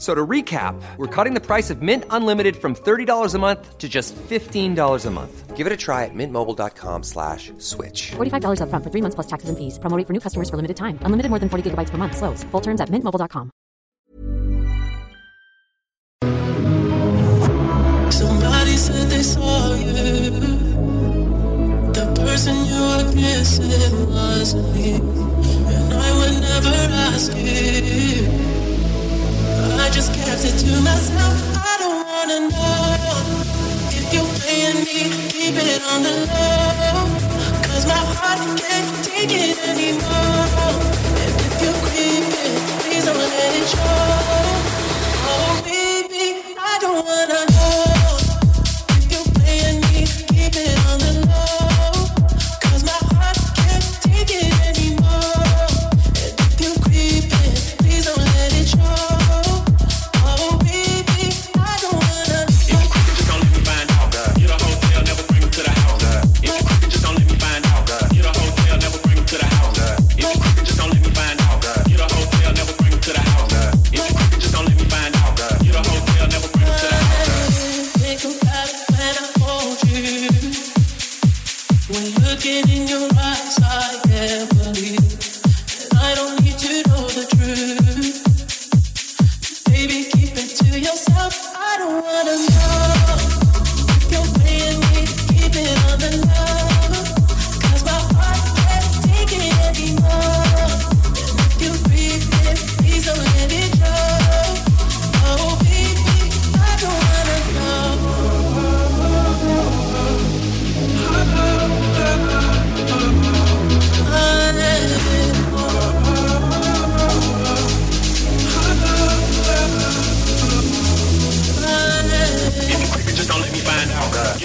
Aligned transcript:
So 0.00 0.14
to 0.14 0.26
recap, 0.26 0.80
we're 0.96 1.14
cutting 1.14 1.34
the 1.34 1.44
price 1.44 1.68
of 1.68 1.82
Mint 1.82 2.04
Unlimited 2.08 2.56
from 2.56 2.74
$30 2.74 3.34
a 3.34 3.38
month 3.38 3.76
to 3.76 3.86
just 3.86 4.16
$15 4.16 5.06
a 5.06 5.10
month. 5.10 5.56
Give 5.56 5.66
it 5.66 5.72
a 5.74 5.76
try 5.76 6.06
at 6.06 6.14
mintmobile.com 6.14 7.02
slash 7.02 7.52
switch. 7.58 8.12
$45 8.12 8.62
upfront 8.64 8.82
for 8.82 8.90
three 8.90 9.02
months 9.02 9.14
plus 9.14 9.26
taxes 9.26 9.50
and 9.50 9.58
fees. 9.58 9.78
Promo 9.78 9.98
rate 9.98 10.06
for 10.06 10.14
new 10.14 10.20
customers 10.20 10.48
for 10.48 10.56
limited 10.56 10.78
time. 10.78 10.98
Unlimited 11.04 11.28
more 11.28 11.38
than 11.38 11.50
40 11.50 11.70
gigabytes 11.70 11.90
per 11.90 11.98
month. 11.98 12.16
Slows. 12.16 12.44
Full 12.44 12.62
terms 12.62 12.80
at 12.80 12.88
mintmobile.com. 12.88 13.50
Somebody 18.10 18.76
said 18.80 19.10
they 19.10 19.22
saw 19.22 19.74
you. 19.74 20.30
The 21.92 22.06
person 22.16 22.56
you 22.64 22.80
were 22.88 23.12
kissing 23.12 24.08
wasn't 24.08 24.74
me. 24.74 24.94
And 25.76 25.92
I 25.92 26.10
would 26.16 26.36
never 26.40 26.76
ask 27.12 27.36
you. 27.36 28.49
I 29.80 29.88
just 29.88 30.12
kept 30.12 30.44
it 30.44 30.56
to 30.64 30.80
myself. 30.82 31.34
I 31.56 31.74
don't 31.80 32.04
wanna 32.12 32.38
know 32.52 32.96
if 33.96 34.12
you're 34.12 34.32
playing 34.38 34.84
me. 34.84 35.00
Keep 35.32 35.56
it 35.56 35.82
on 35.92 36.02
the 36.02 36.14
low. 36.28 37.08
Cause 37.66 37.86
my 37.86 38.02
heart 38.14 38.40
can't 38.60 38.88
take 39.04 39.32
it 39.32 39.56
anymore. 39.70 40.76
And 41.22 41.32
if 41.46 41.54
you're 41.62 41.80
creeping, 41.88 42.56
please 42.84 43.04
don't 43.06 43.16
let 43.16 43.52
it 43.60 43.68
show. 43.72 44.50
Oh, 45.32 45.62
baby, 45.64 46.44
I 46.60 46.78
don't 46.80 47.02
wanna 47.04 47.49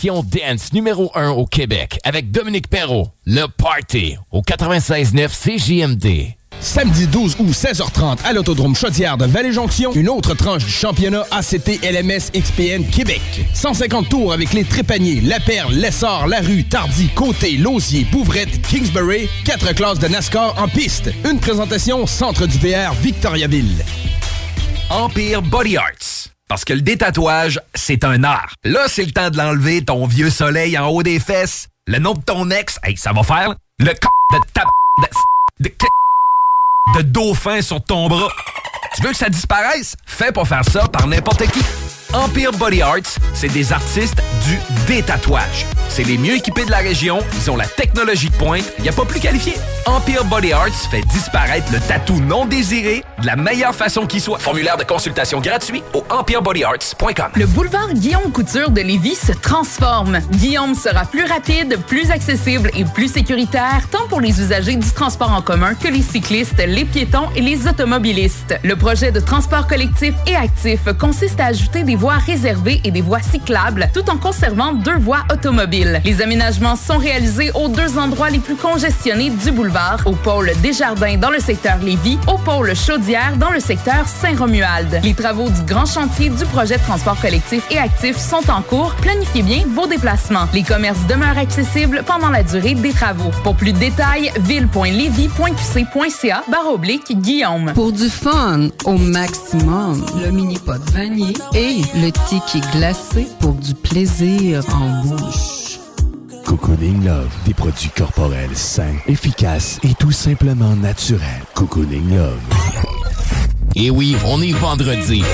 l'émission 0.00 0.22
Dance 0.22 0.72
numéro 0.72 1.10
1 1.14 1.30
au 1.30 1.46
Québec 1.46 1.98
avec 2.04 2.30
Dominique 2.30 2.68
Perrault, 2.68 3.08
Le 3.26 3.46
Party, 3.46 4.16
au 4.30 4.40
96.9 4.40 5.28
CJMD. 5.28 6.34
Samedi 6.60 7.06
12 7.06 7.36
août, 7.38 7.48
16h30, 7.48 8.18
à 8.24 8.32
l'Autodrome 8.32 8.74
Chaudière 8.74 9.16
de 9.16 9.24
Vallée-Jonction, 9.26 9.92
une 9.94 10.08
autre 10.08 10.34
tranche 10.34 10.64
du 10.64 10.70
championnat 10.70 11.24
ACT 11.30 11.80
LMS 11.82 12.30
XPN 12.34 12.84
Québec. 12.84 13.20
150 13.54 14.08
tours 14.08 14.32
avec 14.32 14.52
les 14.52 14.64
Trépaniers, 14.64 15.20
La 15.22 15.40
Perle, 15.40 15.74
Lessard, 15.74 16.28
La 16.28 16.40
Rue, 16.40 16.64
Tardy, 16.64 17.08
Côté, 17.14 17.56
Lausier, 17.56 18.06
Bouvrette, 18.10 18.62
Kingsbury, 18.68 19.28
quatre 19.44 19.74
classes 19.74 19.98
de 19.98 20.08
NASCAR 20.08 20.54
en 20.58 20.68
piste. 20.68 21.10
Une 21.30 21.40
présentation 21.40 22.06
Centre 22.06 22.46
du 22.46 22.58
VR 22.58 22.94
Victoriaville. 22.94 23.84
Empire 24.90 25.42
Body 25.42 25.76
Arts. 25.76 26.29
Parce 26.50 26.64
que 26.64 26.72
le 26.72 26.80
détatouage, 26.80 27.60
c'est 27.76 28.02
un 28.02 28.24
art. 28.24 28.54
Là, 28.64 28.80
c'est 28.88 29.04
le 29.04 29.12
temps 29.12 29.30
de 29.30 29.36
l'enlever, 29.36 29.84
ton 29.84 30.04
vieux 30.04 30.30
soleil 30.30 30.76
en 30.76 30.88
haut 30.88 31.04
des 31.04 31.20
fesses. 31.20 31.68
Le 31.86 32.00
nom 32.00 32.14
de 32.14 32.22
ton 32.22 32.50
ex, 32.50 32.76
hey, 32.82 32.96
ça 32.96 33.12
va 33.12 33.22
faire. 33.22 33.54
Le 33.78 33.86
c... 33.86 34.00
de 34.32 34.38
ta... 34.52 34.64
de... 35.60 35.68
de... 35.68 35.72
de 36.96 37.02
dauphin 37.02 37.62
sur 37.62 37.80
ton 37.84 38.08
bras. 38.08 38.26
Tu 38.96 39.02
veux 39.02 39.10
que 39.10 39.16
ça 39.16 39.28
disparaisse? 39.28 39.94
Fais 40.04 40.32
pas 40.32 40.44
faire 40.44 40.64
ça 40.64 40.88
par 40.88 41.06
n'importe 41.06 41.46
qui. 41.52 41.60
Empire 42.12 42.50
Body 42.50 42.82
Arts, 42.82 43.16
c'est 43.32 43.46
des 43.46 43.72
artistes 43.72 44.20
du 44.46 44.58
détatouage. 44.86 45.66
C'est 45.88 46.04
les 46.04 46.18
mieux 46.18 46.34
équipés 46.34 46.64
de 46.64 46.70
la 46.70 46.78
région, 46.78 47.18
ils 47.34 47.50
ont 47.50 47.56
la 47.56 47.66
technologie 47.66 48.30
de 48.30 48.36
pointe, 48.36 48.64
il 48.78 48.82
n'y 48.82 48.88
a 48.88 48.92
pas 48.92 49.04
plus 49.04 49.20
qualifié. 49.20 49.54
Empire 49.86 50.24
Body 50.24 50.52
Arts 50.52 50.68
fait 50.90 51.02
disparaître 51.12 51.72
le 51.72 51.80
tatou 51.80 52.20
non 52.20 52.46
désiré 52.46 53.02
de 53.20 53.26
la 53.26 53.36
meilleure 53.36 53.74
façon 53.74 54.06
qui 54.06 54.20
soit. 54.20 54.38
Formulaire 54.38 54.76
de 54.76 54.84
consultation 54.84 55.40
gratuit 55.40 55.82
au 55.94 56.04
empirebodyarts.com. 56.10 57.30
Le 57.34 57.46
boulevard 57.46 57.92
Guillaume 57.92 58.30
Couture 58.32 58.70
de 58.70 58.80
Lévis 58.80 59.16
se 59.16 59.32
transforme. 59.32 60.20
Guillaume 60.32 60.74
sera 60.74 61.04
plus 61.04 61.24
rapide, 61.24 61.78
plus 61.86 62.10
accessible 62.10 62.70
et 62.76 62.84
plus 62.84 63.08
sécuritaire, 63.08 63.88
tant 63.90 64.06
pour 64.08 64.20
les 64.20 64.40
usagers 64.40 64.76
du 64.76 64.90
transport 64.90 65.32
en 65.32 65.42
commun 65.42 65.74
que 65.74 65.88
les 65.88 66.02
cyclistes, 66.02 66.62
les 66.64 66.84
piétons 66.84 67.28
et 67.34 67.40
les 67.40 67.66
automobilistes. 67.66 68.54
Le 68.62 68.76
projet 68.76 69.10
de 69.12 69.20
transport 69.20 69.66
collectif 69.66 70.14
et 70.26 70.36
actif 70.36 70.80
consiste 70.98 71.40
à 71.40 71.46
ajouter 71.46 71.82
des 71.82 71.96
voies 71.96 72.18
réservées 72.18 72.80
et 72.84 72.90
des 72.90 73.02
voies 73.02 73.22
cyclables, 73.22 73.90
tout 73.92 74.08
en 74.08 74.16
conservant 74.30 74.74
deux 74.74 74.96
voies 74.96 75.24
automobiles. 75.32 76.00
Les 76.04 76.22
aménagements 76.22 76.76
sont 76.76 76.98
réalisés 76.98 77.50
aux 77.52 77.66
deux 77.66 77.98
endroits 77.98 78.30
les 78.30 78.38
plus 78.38 78.54
congestionnés 78.54 79.30
du 79.30 79.50
boulevard, 79.50 79.98
au 80.06 80.12
pôle 80.12 80.52
Desjardins 80.62 81.16
dans 81.16 81.30
le 81.30 81.40
secteur 81.40 81.78
Lévis, 81.78 82.16
au 82.28 82.38
pôle 82.38 82.76
Chaudière 82.76 83.36
dans 83.38 83.50
le 83.50 83.58
secteur 83.58 84.06
Saint-Romuald. 84.06 85.00
Les 85.02 85.14
travaux 85.14 85.50
du 85.50 85.62
grand 85.62 85.84
chantier 85.84 86.30
du 86.30 86.44
projet 86.44 86.76
de 86.76 86.82
transport 86.82 87.20
collectif 87.20 87.64
et 87.72 87.78
actif 87.78 88.16
sont 88.16 88.48
en 88.48 88.62
cours. 88.62 88.94
Planifiez 89.02 89.42
bien 89.42 89.64
vos 89.74 89.88
déplacements. 89.88 90.46
Les 90.54 90.62
commerces 90.62 91.04
demeurent 91.08 91.38
accessibles 91.38 92.04
pendant 92.06 92.28
la 92.28 92.44
durée 92.44 92.74
des 92.74 92.92
travaux. 92.92 93.32
Pour 93.42 93.56
plus 93.56 93.72
de 93.72 93.78
détails, 93.78 94.30
ville.levy.qc.ca 94.42 96.44
barre 96.48 96.72
oblique 96.72 97.20
Guillaume. 97.20 97.72
Pour 97.74 97.90
du 97.90 98.08
fun 98.08 98.68
au 98.84 98.96
maximum, 98.96 100.06
le 100.24 100.30
mini 100.30 100.56
pot 100.56 100.80
vanille 100.92 101.36
et 101.52 101.80
le 101.96 102.12
tiki 102.28 102.60
glacé 102.72 103.26
pour 103.40 103.54
du 103.54 103.74
plaisir 103.74 104.19
en 104.22 105.02
bouche. 105.02 105.78
Cocooning 106.44 107.04
Love, 107.06 107.30
des 107.46 107.54
produits 107.54 107.88
corporels 107.88 108.54
sains, 108.54 108.96
efficaces 109.06 109.78
et 109.82 109.94
tout 109.94 110.12
simplement 110.12 110.76
naturels. 110.76 111.42
Cocooning 111.54 112.16
Love. 112.16 112.38
Et 113.74 113.88
oui, 113.88 114.14
on 114.26 114.42
est 114.42 114.52
vendredi. 114.52 115.24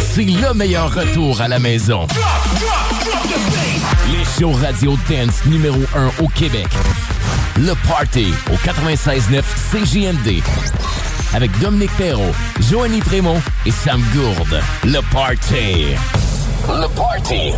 C'est 0.00 0.24
le 0.24 0.52
meilleur 0.54 0.92
retour 0.92 1.40
à 1.40 1.46
la 1.46 1.60
maison. 1.60 2.08
Les 4.10 4.24
shows 4.36 4.52
radio 4.52 4.96
dance 5.08 5.44
numéro 5.44 5.78
1 5.94 6.24
au 6.24 6.28
Québec. 6.28 6.66
Le 7.56 7.74
Party 7.86 8.32
au 8.50 8.56
96.9 8.56 9.42
CJMD. 9.70 10.42
Avec 11.34 11.56
Dominique 11.60 11.96
Perrault, 11.96 12.34
Joanny 12.68 12.98
Prémont 12.98 13.40
et 13.64 13.70
Sam 13.70 14.02
Gourde. 14.12 14.60
Le 14.82 15.00
Party. 15.12 15.94
Le 16.68 16.88
Party. 16.88 17.52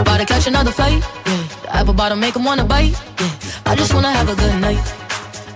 About 0.00 0.18
to 0.18 0.26
catch 0.26 0.46
another. 0.46 0.72
The 1.68 1.68
apple 1.70 1.94
bottom 1.94 2.20
make 2.20 2.34
wanna 2.36 2.64
bite, 2.64 2.92
yeah. 3.20 3.30
I 3.66 3.74
just 3.74 3.92
wanna 3.92 4.10
have 4.10 4.28
a 4.28 4.34
good 4.34 4.60
night. 4.60 4.80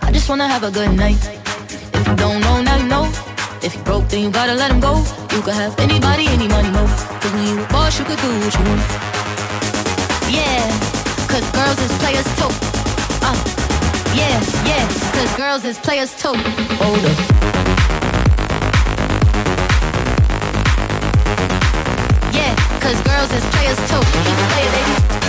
I 0.02 0.12
just 0.12 0.28
wanna 0.28 0.46
have 0.46 0.62
a 0.62 0.70
good 0.70 0.92
night. 0.94 1.16
If 1.94 2.06
you 2.06 2.16
don't 2.16 2.40
know, 2.40 2.60
now 2.62 2.76
you 2.76 2.86
know. 2.86 3.04
If 3.62 3.74
you 3.76 3.82
broke, 3.82 4.08
then 4.08 4.22
you 4.24 4.30
gotta 4.30 4.54
let 4.54 4.70
him 4.70 4.80
go. 4.80 4.98
You 5.32 5.40
could 5.42 5.54
have 5.54 5.78
anybody, 5.78 6.26
any 6.26 6.48
money, 6.48 6.70
mo. 6.70 6.84
Cause 7.20 7.32
when 7.32 7.46
you 7.46 7.62
a 7.62 7.66
boss, 7.68 7.98
you 7.98 8.04
could 8.04 8.18
do 8.18 8.28
what 8.42 8.54
you 8.58 8.64
want. 8.68 8.82
Yeah, 10.28 10.66
cause 11.30 11.46
girls 11.56 11.78
is 11.80 11.92
players 12.02 12.28
too. 12.38 12.50
Uh, 13.22 13.61
yeah, 14.14 14.40
yeah, 14.66 14.88
cause 15.12 15.36
girls 15.36 15.64
is 15.64 15.78
players 15.78 16.14
too. 16.14 16.34
Hold 16.80 17.04
up. 17.04 17.18
Yeah, 22.32 22.54
cause 22.80 23.00
girls 23.02 23.32
is 23.32 23.44
players 23.54 23.78
too. 23.88 24.00
Keep 24.24 24.38
playing, 24.52 24.72
baby. 24.72 25.21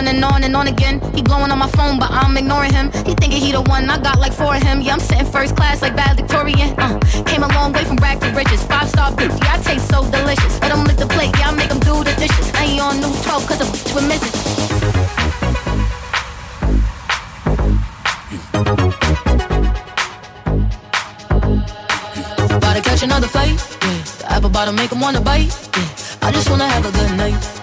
On 0.00 0.08
and 0.08 0.24
on 0.24 0.44
and 0.44 0.56
on 0.56 0.66
again. 0.66 0.98
He 1.14 1.20
blowing 1.20 1.50
on 1.50 1.58
my 1.58 1.68
phone, 1.68 1.98
but 1.98 2.10
I'm 2.10 2.34
ignoring 2.36 2.72
him. 2.72 2.86
He 3.04 3.12
thinking 3.20 3.40
he 3.46 3.52
the 3.52 3.60
one, 3.60 3.90
I 3.90 3.98
got 4.00 4.18
like 4.18 4.32
four 4.32 4.56
of 4.56 4.62
him. 4.62 4.80
Yeah, 4.80 4.94
I'm 4.94 5.00
sitting 5.00 5.26
first 5.26 5.54
class 5.56 5.82
like 5.82 5.94
bad 5.94 6.16
Victorian. 6.16 6.70
Uh, 6.78 6.98
came 7.26 7.42
a 7.42 7.48
long 7.48 7.72
way 7.72 7.84
from 7.84 7.96
rag 7.96 8.18
to 8.20 8.30
riches. 8.30 8.62
Five 8.64 8.88
star 8.88 9.12
bitch, 9.12 9.36
yeah, 9.44 9.56
I 9.56 9.62
taste 9.62 9.88
so 9.90 10.10
delicious. 10.10 10.58
Let 10.62 10.72
him 10.72 10.84
lick 10.84 10.96
the 10.96 11.06
plate, 11.06 11.32
yeah, 11.38 11.50
I 11.50 11.54
make 11.54 11.70
him 11.70 11.80
do 11.80 12.02
the 12.02 12.14
dishes. 12.16 12.50
I 12.54 12.64
ain't 12.64 12.80
on 12.80 13.00
news 13.00 13.20
12 13.24 13.46
cause 13.46 13.60
a 13.60 13.64
bitch 13.64 13.94
would 13.94 14.06
miss. 14.08 14.24
About 22.56 22.74
to 22.76 22.80
catch 22.80 23.02
another 23.02 23.28
fight, 23.28 23.52
yeah. 23.82 24.02
The 24.20 24.24
apple 24.30 24.48
bottom 24.48 24.76
make 24.76 24.92
him 24.92 25.00
wanna 25.00 25.20
bite, 25.20 25.52
yeah. 25.76 26.26
I 26.26 26.32
just 26.32 26.48
wanna 26.48 26.68
have 26.68 26.86
a 26.86 26.90
good 26.90 27.16
night. 27.18 27.59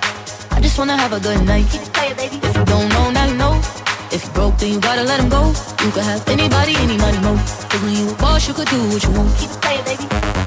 Just 0.67 0.79
wanna 0.79 0.97
have 0.97 1.13
a 1.13 1.19
good 1.21 1.45
night. 1.45 1.65
If 1.73 2.57
you 2.57 2.65
don't 2.65 2.89
know, 2.89 3.09
now 3.09 3.25
you 3.25 3.35
know. 3.35 3.53
If 4.11 4.25
you 4.25 4.31
broke, 4.31 4.57
then 4.57 4.73
you 4.73 4.81
gotta 4.81 5.03
let 5.03 5.17
him 5.17 5.29
go. 5.29 5.53
You 5.81 5.91
could 5.91 6.03
have 6.03 6.27
anybody, 6.27 6.75
any 6.75 6.97
money, 6.97 7.19
mo. 7.19 7.37
Cause 7.69 7.81
when 7.81 7.93
you 7.93 8.11
a 8.11 8.15
boss, 8.15 8.49
you 8.49 8.53
could 8.53 8.67
do 8.67 8.77
what 8.89 9.01
you 9.01 9.11
want. 9.11 9.33
Keep 9.37 9.51
it 9.51 9.61
playing, 9.61 9.85
baby. 9.85 10.46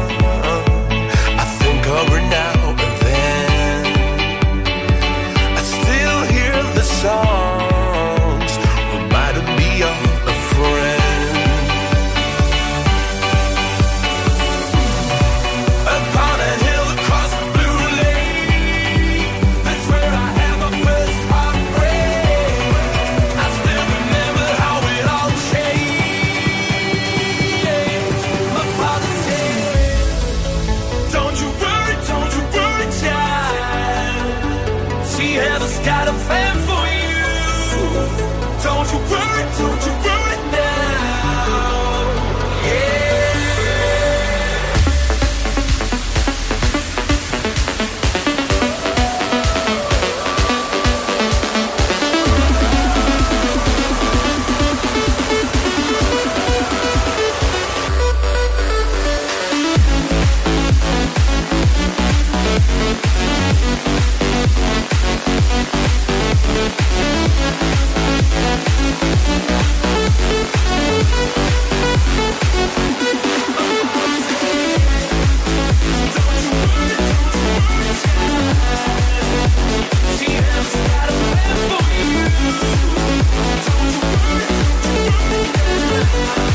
We'll 86.13 86.50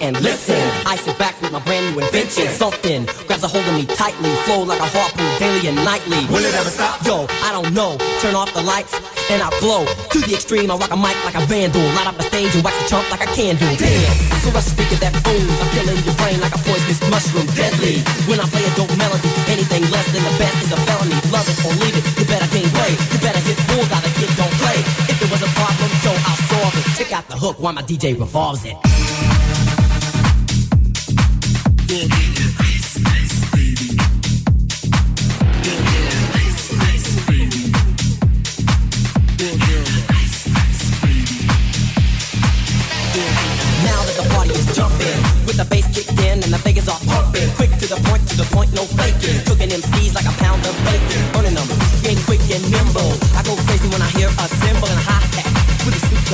and 0.00 0.20
listen. 0.22 0.58
I 0.86 0.96
sit 0.96 1.18
back 1.18 1.40
with 1.40 1.52
my 1.52 1.62
brand 1.64 1.94
new 1.94 2.02
invention. 2.02 2.48
Something 2.48 3.06
grabs 3.26 3.44
a 3.44 3.48
hold 3.48 3.66
of 3.66 3.74
me 3.74 3.86
tightly, 3.86 4.30
flow 4.46 4.62
like 4.62 4.80
a 4.80 4.88
harpoon 4.88 5.28
daily 5.38 5.68
and 5.68 5.76
nightly. 5.84 6.18
Will 6.30 6.44
it 6.44 6.54
ever 6.54 6.70
stop? 6.70 7.04
Yo, 7.04 7.26
I 7.42 7.50
don't 7.52 7.74
know. 7.74 7.96
Turn 8.20 8.34
off 8.34 8.52
the 8.54 8.62
lights 8.62 8.94
and 9.30 9.42
I 9.42 9.50
glow 9.60 9.84
to 9.84 10.18
the 10.18 10.34
extreme. 10.34 10.70
I 10.70 10.76
rock 10.76 10.90
a 10.90 10.96
mic 10.96 11.16
like 11.24 11.36
a 11.36 11.44
vandal, 11.46 11.82
light 11.94 12.08
up 12.08 12.16
the 12.16 12.26
stage 12.26 12.54
and 12.54 12.64
wax 12.64 12.76
the 12.82 12.88
chump 12.88 13.10
like 13.10 13.22
a 13.22 13.30
candle. 13.34 13.68
Damn, 13.76 14.14
so 14.42 14.50
rush 14.50 14.68
a 14.68 14.72
speaker 14.72 14.98
that 15.02 15.12
booms. 15.24 15.56
I'm 15.60 15.68
killing 15.74 16.00
your 16.04 16.16
brain 16.20 16.38
like 16.40 16.54
a 16.54 16.60
poisonous 16.62 17.00
mushroom, 17.10 17.46
deadly. 17.54 18.00
When 18.26 18.40
I 18.40 18.46
play 18.48 18.64
a 18.64 18.72
dope 18.78 18.92
melody, 18.96 19.30
anything 19.50 19.84
less 19.92 20.06
than 20.14 20.22
the 20.24 20.34
best 20.40 20.56
is 20.64 20.72
a 20.72 20.78
felony. 20.88 21.18
Love 21.34 21.46
it 21.48 21.58
or 21.64 21.74
leave 21.82 21.96
it, 21.96 22.04
you 22.18 22.24
better 22.26 22.48
gain 22.54 22.68
weight. 22.78 22.98
You 23.12 23.18
better 23.20 23.42
hit 23.42 23.58
fools 23.68 23.90
out 23.92 24.04
of 24.04 24.12
kid 24.16 24.30
don't 24.38 24.54
play. 24.62 24.78
If 25.10 25.16
there 25.20 25.30
was 25.30 25.42
a 25.42 25.50
problem, 25.58 25.90
so 26.04 26.10
I'll 26.12 26.42
solve 26.48 26.74
it. 26.76 26.84
Check 26.96 27.12
out 27.12 27.26
the 27.28 27.36
hook 27.36 27.56
while 27.60 27.74
my 27.74 27.82
DJ 27.82 28.18
revolves 28.18 28.64
it. 28.64 28.76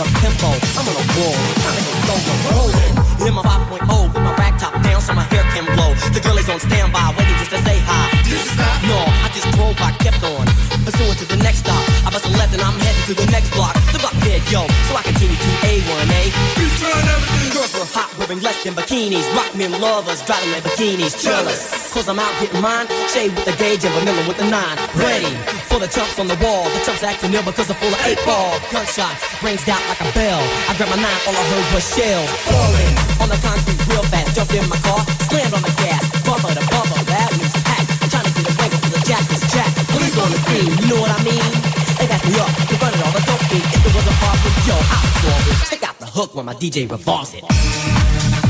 I'm 0.05 0.85
on 0.89 0.97
a 1.01 1.05
roll, 1.17 1.37
solo 2.05 2.35
rolling. 2.53 2.95
In 3.25 3.33
my 3.33 3.43
5.0 3.43 4.13
with 4.13 4.23
my 4.23 4.35
top 4.61 4.77
down 4.83 5.01
so 5.01 5.15
my 5.15 5.25
hair 5.33 5.43
can 5.57 5.65
blow. 5.75 5.95
The 6.13 6.21
girl 6.21 6.37
is 6.37 6.49
on 6.49 6.61
standby, 6.61 7.15
waiting 7.17 7.39
just 7.41 7.51
to 7.53 7.61
say 7.65 7.79
hi. 7.81 8.13
No, 8.85 9.01
I 9.25 9.29
just 9.33 9.49
drove 9.57 9.77
by, 9.81 9.93
kept 10.05 10.23
on. 10.23 10.45
Pursuing 10.85 11.17
to 11.17 11.25
the 11.25 11.41
next 11.41 11.65
stop. 11.65 11.81
I 12.05 12.13
left 12.39 12.53
and 12.53 12.63
I'm 12.63 12.79
heading 12.81 13.05
to 13.09 13.15
the 13.15 13.31
next 13.31 13.51
block. 13.57 13.75
The 13.93 13.99
yo. 14.53 14.67
So 14.89 14.93
I 14.97 15.03
continue 15.03 15.37
to 15.37 15.51
A1A. 15.65 16.23
Girls 17.55 17.73
were 17.73 17.89
hot, 17.89 18.13
wearing 18.19 18.41
less 18.43 18.63
than 18.65 18.75
bikinis. 18.75 19.25
Rock 19.35 19.55
men 19.57 19.73
lovers, 19.81 20.23
driving 20.23 20.51
their 20.53 20.63
bikinis. 20.63 21.23
Jealous. 21.23 21.93
Cause 21.93 22.09
I'm 22.09 22.19
out 22.19 22.35
getting 22.41 22.61
mine. 22.61 22.87
Shade 23.09 23.33
with 23.35 23.45
the 23.45 23.57
gauge 23.57 23.85
and 23.85 23.95
vanilla 23.95 24.23
with 24.29 24.39
the 24.39 24.49
nine. 24.51 24.77
Ready 24.95 25.33
for 25.75 25.83
the 25.83 25.91
chumps 25.91 26.23
on 26.23 26.31
the 26.31 26.39
wall. 26.39 26.63
The 26.71 26.81
chumps 26.87 27.03
acting 27.03 27.35
ill 27.35 27.43
because 27.43 27.67
they're 27.67 27.83
full 27.83 27.91
of 27.91 27.99
eight 28.07 28.23
ball. 28.23 28.55
Gunshots, 28.71 29.27
rings 29.43 29.67
out 29.67 29.83
like 29.91 29.99
a 30.07 30.11
bell. 30.15 30.39
I 30.71 30.79
grabbed 30.79 30.95
my 30.95 31.01
knife, 31.03 31.27
all 31.27 31.35
I 31.35 31.45
heard 31.51 31.67
was 31.75 31.83
shells. 31.83 32.31
Falling 32.47 32.95
on 33.19 33.29
the 33.35 33.39
concrete 33.43 33.83
real 33.91 34.07
fast. 34.07 34.39
Jumped 34.39 34.55
in 34.55 34.63
my 34.71 34.79
car, 34.87 35.03
slammed 35.27 35.51
on 35.51 35.63
the 35.67 35.75
gas. 35.83 36.03
Bumper 36.23 36.55
to 36.55 36.63
bumper, 36.71 37.03
that 37.11 37.29
means 37.35 37.57
packed. 37.67 37.91
I'm 37.91 38.07
trying 38.07 38.27
to 38.31 38.33
get 38.39 38.47
a 38.47 38.55
wangle 38.55 38.79
for 38.87 38.91
the 38.95 39.03
jack 39.03 39.25
is 39.35 39.43
jack. 39.51 39.71
Police 39.91 40.17
on 40.23 40.31
the 40.31 40.41
scene, 40.47 40.71
you 40.79 40.87
know 40.95 41.01
what 41.03 41.11
I 41.11 41.19
mean? 41.27 41.51
They 41.99 42.07
back 42.07 42.23
me 42.23 42.39
up, 42.39 42.51
they 42.71 42.79
running 42.79 43.03
all 43.03 43.15
the 43.19 43.23
dope. 43.27 43.43
If 43.51 43.83
it 43.83 43.93
was 43.99 44.07
a 44.07 44.15
problem, 44.23 44.55
yo, 44.63 44.77
I'll 44.79 45.11
solve 45.27 45.47
it. 45.51 45.59
Check 45.75 45.83
out 45.83 45.99
the 45.99 46.07
hook 46.07 46.39
when 46.39 46.47
my 46.47 46.55
DJ 46.55 46.87
revolves 46.87 47.35
it. 47.35 48.44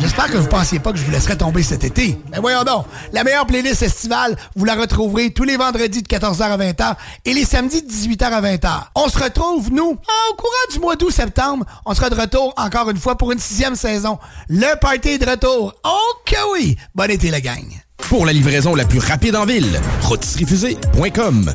J'espère 0.00 0.26
que 0.30 0.36
vous 0.36 0.48
pensiez 0.48 0.78
pas 0.78 0.92
que 0.92 0.98
je 0.98 1.04
vous 1.04 1.10
laisserais 1.10 1.36
tomber 1.36 1.62
cet 1.62 1.84
été. 1.84 2.18
Mais 2.32 2.38
voyons 2.38 2.64
donc, 2.64 2.86
la 3.12 3.22
meilleure 3.22 3.46
playlist 3.46 3.82
estivale, 3.82 4.36
vous 4.56 4.64
la 4.64 4.74
retrouverez 4.74 5.30
tous 5.30 5.44
les 5.44 5.56
vendredis 5.56 6.02
de 6.02 6.08
14h 6.08 6.42
à 6.42 6.56
20h 6.56 6.94
et 7.24 7.32
les 7.32 7.44
samedis 7.44 7.82
de 7.82 7.88
18h 7.88 8.24
à 8.24 8.40
20h. 8.40 8.70
On 8.94 9.08
se 9.08 9.18
retrouve, 9.18 9.70
nous, 9.72 9.90
au 9.90 10.34
courant 10.34 10.72
du 10.72 10.78
mois 10.80 10.96
d'août-septembre. 10.96 11.64
On 11.84 11.94
sera 11.94 12.10
de 12.10 12.20
retour 12.20 12.54
encore 12.56 12.90
une 12.90 12.98
fois 12.98 13.16
pour 13.16 13.32
une 13.32 13.38
sixième 13.38 13.76
saison. 13.76 14.18
Le 14.48 14.78
party 14.80 15.10
est 15.10 15.18
de 15.18 15.30
retour. 15.30 15.74
Ok 15.84 16.36
oui! 16.52 16.76
Bon 16.94 17.10
été, 17.10 17.30
la 17.30 17.40
gang. 17.40 17.66
Pour 17.98 18.26
la 18.26 18.32
livraison 18.32 18.74
la 18.74 18.84
plus 18.84 18.98
rapide 18.98 19.36
en 19.36 19.46
ville, 19.46 19.80
rôtisseriefusée.com. 20.02 21.54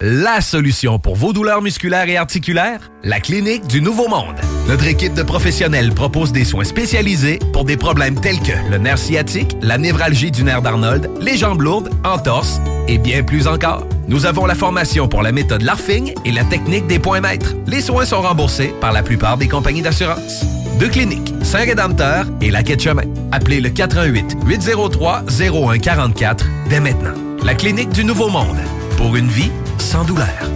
La 0.00 0.42
solution 0.42 0.98
pour 0.98 1.16
vos 1.16 1.32
douleurs 1.32 1.62
musculaires 1.62 2.08
et 2.08 2.18
articulaires? 2.18 2.90
La 3.02 3.20
Clinique 3.20 3.66
du 3.66 3.80
Nouveau 3.80 4.08
Monde. 4.08 4.36
Notre 4.68 4.86
équipe 4.88 5.14
de 5.14 5.22
professionnels 5.22 5.92
propose 5.92 6.32
des 6.32 6.44
soins 6.44 6.64
spécialisés 6.64 7.38
pour 7.52 7.64
des 7.64 7.76
problèmes 7.76 8.18
tels 8.18 8.40
que 8.40 8.52
le 8.68 8.78
nerf 8.78 8.98
sciatique, 8.98 9.56
la 9.62 9.78
névralgie 9.78 10.32
du 10.32 10.42
nerf 10.42 10.60
d'Arnold, 10.60 11.08
les 11.20 11.36
jambes 11.36 11.62
lourdes, 11.62 11.90
entorses 12.04 12.60
et 12.88 12.98
bien 12.98 13.22
plus 13.22 13.46
encore. 13.46 13.86
Nous 14.08 14.26
avons 14.26 14.44
la 14.44 14.56
formation 14.56 15.06
pour 15.06 15.22
la 15.22 15.30
méthode 15.30 15.62
LARFING 15.62 16.14
et 16.24 16.32
la 16.32 16.42
technique 16.42 16.88
des 16.88 16.98
points 16.98 17.20
maîtres. 17.20 17.54
Les 17.68 17.80
soins 17.80 18.04
sont 18.04 18.20
remboursés 18.20 18.74
par 18.80 18.92
la 18.92 19.04
plupart 19.04 19.36
des 19.36 19.46
compagnies 19.46 19.82
d'assurance. 19.82 20.44
Deux 20.80 20.88
cliniques, 20.88 21.32
Saint-Rédempteur 21.42 22.26
et 22.40 22.50
la 22.50 22.64
Quai 22.64 22.74
de 22.74 22.80
Chemin. 22.80 23.04
Appelez 23.30 23.60
le 23.60 23.70
88 23.70 24.36
803 24.46 25.24
0144 25.28 26.44
dès 26.68 26.80
maintenant. 26.80 27.14
La 27.44 27.54
Clinique 27.54 27.90
du 27.90 28.04
Nouveau 28.04 28.28
Monde. 28.28 28.58
Pour 28.96 29.14
une 29.14 29.28
vie 29.28 29.50
sans 29.78 30.04
douleur. 30.04 30.55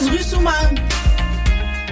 rue 0.09 0.23
Soumane. 0.23 1.00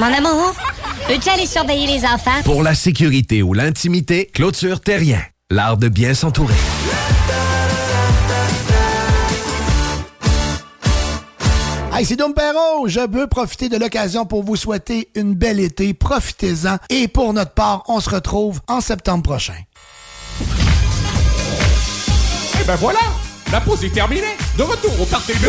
Mon 0.00 0.12
amour, 0.12 0.54
peux-tu 1.08 1.28
aller 1.28 1.44
surveiller 1.44 1.88
les 1.88 2.04
enfants? 2.04 2.40
Pour 2.44 2.62
la 2.62 2.76
sécurité 2.76 3.42
ou 3.42 3.52
l'intimité, 3.52 4.26
clôture 4.32 4.80
terrien. 4.80 5.20
L'art 5.50 5.76
de 5.76 5.88
bien 5.88 6.14
s'entourer. 6.14 6.54
Hey, 11.92 12.04
c'est 12.04 12.14
Dom 12.14 12.32
Perrault. 12.32 12.86
Je 12.86 13.00
veux 13.10 13.26
profiter 13.26 13.68
de 13.68 13.76
l'occasion 13.76 14.24
pour 14.24 14.44
vous 14.44 14.54
souhaiter 14.54 15.08
une 15.16 15.34
belle 15.34 15.58
été. 15.58 15.92
Profitez-en. 15.94 16.76
Et 16.90 17.08
pour 17.08 17.32
notre 17.32 17.54
part, 17.54 17.82
on 17.88 17.98
se 17.98 18.10
retrouve 18.10 18.60
en 18.68 18.80
septembre 18.80 19.24
prochain. 19.24 19.56
Et 22.60 22.64
ben 22.64 22.76
voilà, 22.76 23.00
la 23.50 23.60
pause 23.60 23.82
est 23.82 23.92
terminée. 23.92 24.36
De 24.56 24.62
retour 24.62 24.92
au 25.00 25.06
party 25.06 25.32
de 25.32 25.48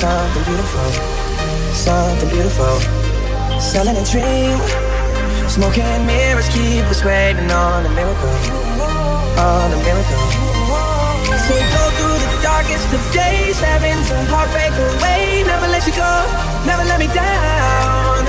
something 0.00 0.44
beautiful, 0.48 0.88
something 1.76 2.30
beautiful. 2.30 2.72
Selling 3.60 3.96
a 4.00 4.04
dream, 4.08 4.56
smoking 5.44 6.06
mirrors 6.08 6.48
keep 6.48 6.88
us 6.88 7.04
waiting 7.04 7.50
on 7.52 7.84
a 7.84 7.92
miracle, 7.92 8.36
on 9.36 9.68
a 9.76 9.78
miracle. 9.84 10.24
So 11.44 11.52
go 11.52 11.84
through 12.00 12.16
the 12.16 12.32
darkest 12.40 12.88
of 12.96 13.02
days, 13.12 13.60
having 13.60 14.00
some 14.08 14.24
heartbreak 14.32 14.72
away. 14.72 15.44
Never 15.44 15.68
let 15.68 15.84
you 15.84 15.92
go, 15.92 16.12
never 16.64 16.84
let 16.88 16.98
me 16.98 17.08
down. 17.12 18.24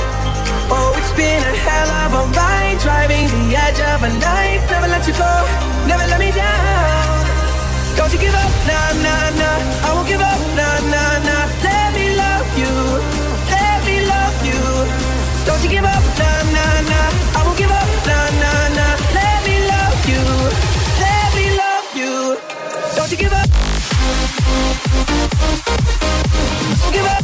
Oh, 0.76 0.92
it's 1.00 1.16
been 1.16 1.40
a 1.40 1.56
hell 1.56 1.90
of 2.04 2.12
a 2.20 2.24
ride, 2.36 2.80
driving 2.84 3.32
the 3.32 3.56
edge 3.56 3.80
of 3.80 4.04
a 4.04 4.12
night. 4.20 4.60
Never 4.68 4.88
let 4.92 5.08
you 5.08 5.16
go, 5.16 5.34
never 5.88 6.04
let 6.12 6.20
me 6.20 6.32
down. 6.36 7.21
Don't 7.98 8.12
you 8.14 8.20
give 8.20 8.34
up, 8.34 8.52
nah, 8.68 8.94
nah, 9.06 9.30
nah. 9.42 9.88
I 9.88 9.94
won't 9.94 10.08
give 10.08 10.22
up, 10.22 10.40
nah, 10.58 10.80
nah, 10.94 11.20
nah. 11.28 11.46
Let 11.64 11.94
me 11.96 12.06
love 12.16 12.48
you, 12.58 12.74
let 13.54 13.80
me 13.88 13.96
love 14.06 14.38
you. 14.48 14.62
Don't 15.46 15.62
you 15.64 15.70
give 15.70 15.86
up, 15.86 16.04
nah, 16.20 16.42
nah, 16.56 16.82
nah. 16.92 17.38
I 17.38 17.44
won't 17.46 17.58
give 17.58 17.72
up, 17.72 17.90
nah, 18.08 18.30
nah, 18.42 18.78
nah. 18.78 18.94
Let 19.18 19.40
me 19.48 19.56
love 19.72 20.00
you, 20.12 20.24
let 21.04 21.30
me 21.38 21.46
love 21.62 21.88
you. 22.00 22.14
Don't 22.96 23.12
you 23.12 23.18
give 23.18 23.34
up. 23.34 23.50
Don't 26.82 26.94
give 26.94 27.06
up. 27.06 27.22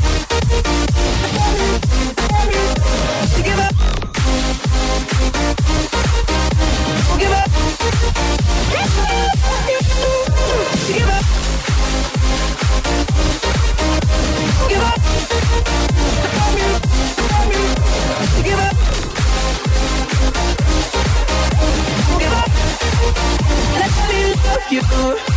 You. 24.72 25.37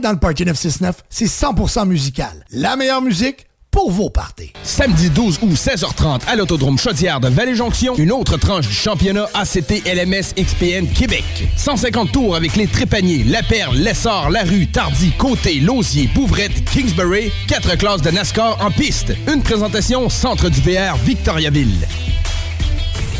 Dans 0.00 0.12
le 0.12 0.18
Party 0.18 0.44
969, 0.44 1.04
c'est 1.10 1.26
100% 1.26 1.86
musical. 1.86 2.44
La 2.50 2.76
meilleure 2.76 3.02
musique 3.02 3.46
pour 3.70 3.90
vos 3.90 4.10
parties. 4.10 4.52
Samedi 4.62 5.10
12 5.10 5.38
août, 5.42 5.50
16h30, 5.50 6.20
à 6.26 6.36
l'Autodrome 6.36 6.78
Chaudière 6.78 7.20
de 7.20 7.28
Vallée-Jonction, 7.28 7.96
une 7.96 8.12
autre 8.12 8.36
tranche 8.36 8.68
du 8.68 8.74
championnat 8.74 9.26
ACT 9.34 9.82
LMS 9.86 10.34
XPN 10.36 10.86
Québec. 10.88 11.24
150 11.56 12.12
tours 12.12 12.36
avec 12.36 12.56
les 12.56 12.66
Trépaniers, 12.66 13.24
La 13.24 13.42
Perle, 13.42 13.76
Lessard, 13.76 14.30
La 14.30 14.44
Rue, 14.44 14.66
Tardy, 14.70 15.12
Côté, 15.18 15.60
Lausier, 15.60 16.08
Bouvrette, 16.14 16.64
Kingsbury, 16.70 17.32
quatre 17.48 17.76
classes 17.76 18.02
de 18.02 18.10
NASCAR 18.10 18.58
en 18.64 18.70
piste. 18.70 19.12
Une 19.32 19.42
présentation 19.42 20.08
Centre 20.08 20.48
du 20.48 20.60
VR 20.60 20.96
Victoriaville. 20.96 21.86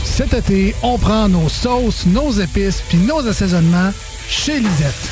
Cet 0.04 0.34
été, 0.34 0.74
on 0.82 0.98
prend 0.98 1.28
nos 1.28 1.48
sauces, 1.48 2.06
nos 2.06 2.30
épices 2.32 2.82
puis 2.88 2.98
nos 2.98 3.26
assaisonnements 3.26 3.92
chez 4.28 4.58
Lisette. 4.58 5.11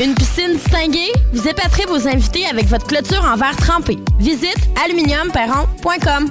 Une 0.00 0.14
piscine 0.14 0.52
distinguée? 0.54 1.12
Vous 1.32 1.48
épaterez 1.48 1.86
vos 1.86 2.06
invités 2.06 2.46
avec 2.46 2.66
votre 2.66 2.86
clôture 2.86 3.24
en 3.24 3.36
verre 3.36 3.56
trempé. 3.56 3.98
Visite 4.20 4.56
aluminiumperron.com. 4.84 6.30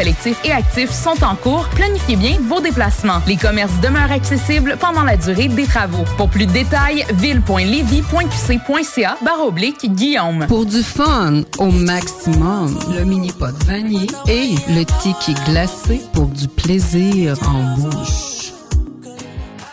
et 0.43 0.51
actif 0.51 0.89
sont 0.89 1.23
en 1.23 1.35
cours. 1.35 1.67
Planifiez 1.75 2.15
bien 2.15 2.37
vos 2.41 2.59
déplacements. 2.59 3.21
Les 3.27 3.35
commerces 3.35 3.79
demeurent 3.81 4.11
accessibles 4.11 4.75
pendant 4.79 5.03
la 5.03 5.15
durée 5.15 5.47
des 5.47 5.65
travaux. 5.65 6.03
Pour 6.17 6.27
plus 6.29 6.47
de 6.47 6.51
détails, 6.51 7.05
ville.levy.qc.ca 7.13 9.17
barre 9.23 9.45
oblique 9.45 9.93
Guillaume. 9.93 10.47
Pour 10.47 10.65
du 10.65 10.81
fun 10.81 11.43
au 11.59 11.67
maximum, 11.67 12.79
le 12.97 13.03
mini 13.03 13.31
pot 13.31 13.55
vanille 13.65 14.07
et 14.27 14.55
le 14.69 14.83
ticket 14.85 15.39
glacé 15.45 16.01
pour 16.13 16.25
du 16.27 16.47
plaisir 16.47 17.37
en 17.47 17.77
bouche. 17.77 18.53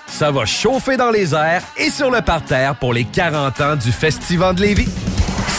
Ça 0.08 0.30
va 0.30 0.44
chauffer 0.44 0.98
dans 0.98 1.10
les 1.10 1.34
airs 1.34 1.62
et 1.78 1.90
sur 1.90 2.10
le 2.10 2.20
parterre 2.20 2.74
pour 2.74 2.92
les 2.92 3.04
40 3.04 3.60
ans 3.60 3.76
du 3.76 3.92
Festival 3.92 4.56
de 4.56 4.62
Lévis. 4.62 4.88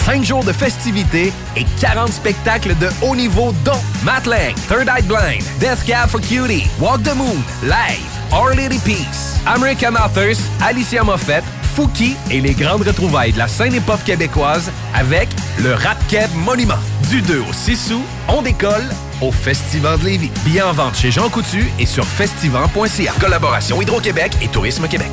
5 0.09 0.23
jours 0.23 0.43
de 0.43 0.51
festivités 0.51 1.31
et 1.55 1.65
40 1.79 2.11
spectacles 2.11 2.75
de 2.79 2.89
haut 3.03 3.15
niveau 3.15 3.53
dont 3.63 3.79
Matt 4.03 4.23
Third 4.23 4.87
Eye 4.87 5.03
Blind, 5.03 5.43
Death 5.59 5.85
Cab 5.85 6.09
for 6.09 6.19
Cutie, 6.19 6.67
Walk 6.79 7.03
the 7.03 7.13
Moon, 7.13 7.37
Live, 7.61 8.09
Our 8.33 8.55
Lady 8.55 8.79
Peace, 8.79 9.39
American 9.45 9.93
Authors, 9.93 10.39
Alicia 10.63 11.03
Moffett, 11.03 11.43
Fouki 11.75 12.15
et 12.31 12.41
les 12.41 12.55
grandes 12.55 12.87
retrouvailles 12.87 13.33
de 13.33 13.37
la 13.37 13.47
scène 13.47 13.75
hip-hop 13.75 14.03
québécoise 14.03 14.71
avec 14.95 15.29
le 15.61 15.75
Rap 15.75 15.99
Monument. 16.37 16.79
Du 17.11 17.21
2 17.21 17.41
au 17.41 17.53
6 17.53 17.91
août, 17.91 18.03
on 18.29 18.41
décolle 18.41 18.89
au 19.21 19.31
Festival 19.31 19.99
de 19.99 20.05
Lévis. 20.05 20.31
Billets 20.43 20.63
en 20.63 20.73
vente 20.73 20.95
chez 20.95 21.11
Jean 21.11 21.29
Coutu 21.29 21.69
et 21.77 21.85
sur 21.85 22.05
festival.ca. 22.05 23.13
Collaboration 23.21 23.79
Hydro-Québec 23.79 24.31
et 24.41 24.47
Tourisme 24.47 24.87
Québec. 24.87 25.11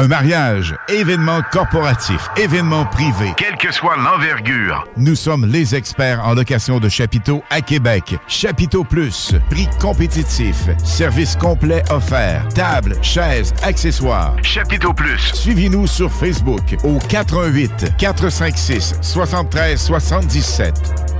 Un 0.00 0.08
mariage, 0.08 0.74
événement 0.88 1.42
corporatif, 1.52 2.26
événement 2.38 2.86
privé. 2.86 3.34
Quelle 3.36 3.58
que 3.58 3.70
soit 3.70 3.98
l'envergure. 3.98 4.82
Nous 4.96 5.14
sommes 5.14 5.44
les 5.44 5.74
experts 5.74 6.26
en 6.26 6.32
location 6.32 6.80
de 6.80 6.88
chapiteaux 6.88 7.42
à 7.50 7.60
Québec. 7.60 8.16
Chapiteau 8.26 8.82
Plus, 8.82 9.34
prix 9.50 9.68
compétitif, 9.78 10.56
service 10.82 11.36
complet 11.36 11.82
offert, 11.90 12.48
table, 12.54 12.96
chaises, 13.02 13.52
accessoires. 13.62 14.34
Chapiteau 14.42 14.94
Plus. 14.94 15.34
Suivez-nous 15.34 15.86
sur 15.86 16.10
Facebook 16.10 16.78
au 16.82 16.98
88 16.98 17.92
456 17.98 18.94
73 19.02 19.78
77. 19.78 21.19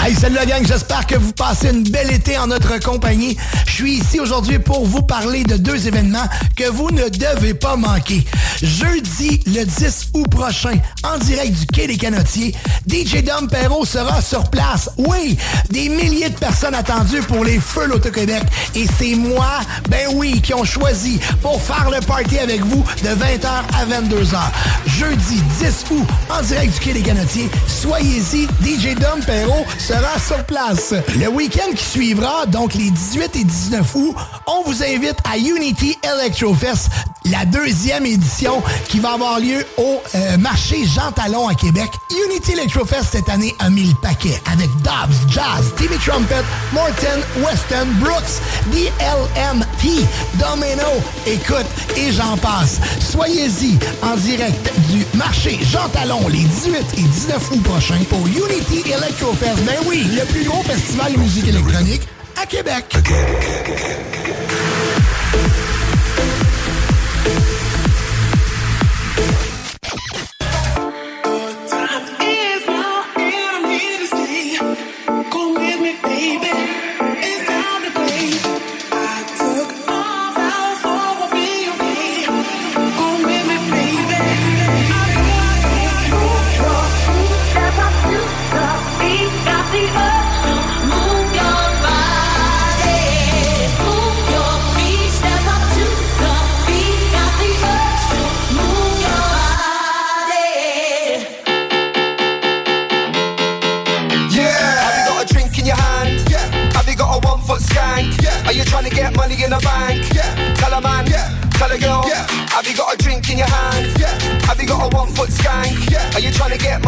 Hey, 0.00 0.14
salut 0.14 0.36
la 0.36 0.46
gang, 0.46 0.64
j'espère 0.64 1.06
que 1.06 1.16
vous 1.16 1.32
passez 1.32 1.70
une 1.70 1.82
belle 1.82 2.12
été 2.12 2.38
en 2.38 2.46
notre 2.46 2.78
compagnie. 2.78 3.36
Je 3.66 3.72
suis 3.72 3.94
ici 3.94 4.20
aujourd'hui 4.20 4.60
pour 4.60 4.86
vous 4.86 5.02
parler 5.02 5.42
de 5.42 5.56
deux 5.56 5.88
événements 5.88 6.26
que 6.56 6.68
vous 6.70 6.90
ne 6.92 7.08
devez 7.08 7.52
pas 7.52 7.76
manquer. 7.76 8.24
Jeudi, 8.62 9.40
le 9.46 9.64
10 9.64 10.10
août 10.14 10.28
prochain, 10.30 10.78
en 11.02 11.18
direct 11.18 11.52
du 11.52 11.66
Quai 11.66 11.88
des 11.88 11.96
Canotiers, 11.96 12.54
DJ 12.88 13.24
Dom 13.24 13.48
Perrault 13.48 13.84
sera 13.84 14.22
sur 14.22 14.48
place. 14.50 14.88
Oui, 14.96 15.36
des 15.70 15.88
milliers 15.88 16.30
de 16.30 16.38
personnes 16.38 16.74
attendues 16.74 17.22
pour 17.22 17.44
les 17.44 17.58
Feux 17.58 17.86
l'Auto-Québec. 17.86 18.44
Et 18.76 18.86
c'est 18.98 19.16
moi, 19.16 19.60
ben 19.90 20.08
oui, 20.14 20.40
qui 20.40 20.54
ont 20.54 20.64
choisi 20.64 21.18
pour 21.42 21.60
faire 21.60 21.90
le 21.90 22.00
party 22.06 22.38
avec 22.38 22.60
vous 22.62 22.84
de 23.02 23.08
20h 23.08 23.46
à 23.46 23.84
22h. 23.86 24.38
Jeudi 24.86 25.42
10 25.60 25.84
août, 25.90 26.06
en 26.30 26.42
direct 26.42 26.72
du 26.74 26.80
Quai 26.80 26.92
des 26.94 27.02
Canotiers, 27.02 27.50
soyez-y, 27.66 28.44
DJ 28.64 28.94
Dom 28.94 29.20
Perrault 29.26 29.66
sera 29.88 30.18
sur 30.18 30.44
place. 30.44 30.92
Le 31.18 31.28
week-end 31.28 31.72
qui 31.74 31.82
suivra, 31.82 32.44
donc 32.44 32.74
les 32.74 32.90
18 32.90 33.36
et 33.36 33.44
19 33.44 33.94
août, 33.94 34.14
on 34.46 34.62
vous 34.64 34.82
invite 34.82 35.16
à 35.24 35.38
Unity 35.38 35.96
Electrofest, 36.02 36.90
la 37.24 37.46
deuxième 37.46 38.04
édition 38.04 38.62
qui 38.90 38.98
va 38.98 39.12
avoir 39.14 39.40
lieu 39.40 39.64
au 39.78 40.02
euh, 40.14 40.36
marché 40.36 40.84
Jean 40.84 41.10
Talon 41.12 41.48
à 41.48 41.54
Québec. 41.54 41.88
Unity 42.26 42.52
Electrofest 42.52 43.06
cette 43.12 43.30
année 43.30 43.54
a 43.60 43.70
mis 43.70 43.84
le 43.84 43.94
paquet 44.02 44.38
avec 44.52 44.68
Dobbs, 44.82 45.30
Jazz, 45.30 45.72
Timmy 45.78 45.96
Trumpet, 45.96 46.44
Morton, 46.74 47.20
Weston, 47.38 47.86
Brooks, 47.98 48.42
DLMT, 48.70 50.06
Domino, 50.34 51.02
écoute, 51.26 51.66
et 51.96 52.12
j'en 52.12 52.36
passe. 52.36 52.78
Soyez-y 53.10 53.78
en 54.02 54.16
direct 54.16 54.70
du 54.90 55.06
marché 55.16 55.58
Jean 55.62 55.88
Talon 55.88 56.28
les 56.28 56.44
18 56.44 56.76
et 56.98 57.02
19 57.02 57.52
août 57.52 57.62
prochains 57.62 58.04
pour 58.10 58.26
Unity 58.26 58.90
Electrofest. 58.90 59.77
Ben 59.80 59.86
oui, 59.88 60.04
le 60.16 60.24
plus 60.26 60.44
gros 60.44 60.62
festival 60.62 61.12
de 61.12 61.18
musique 61.18 61.46
électronique 61.48 62.02
à 62.40 62.46
Québec. 62.46 62.96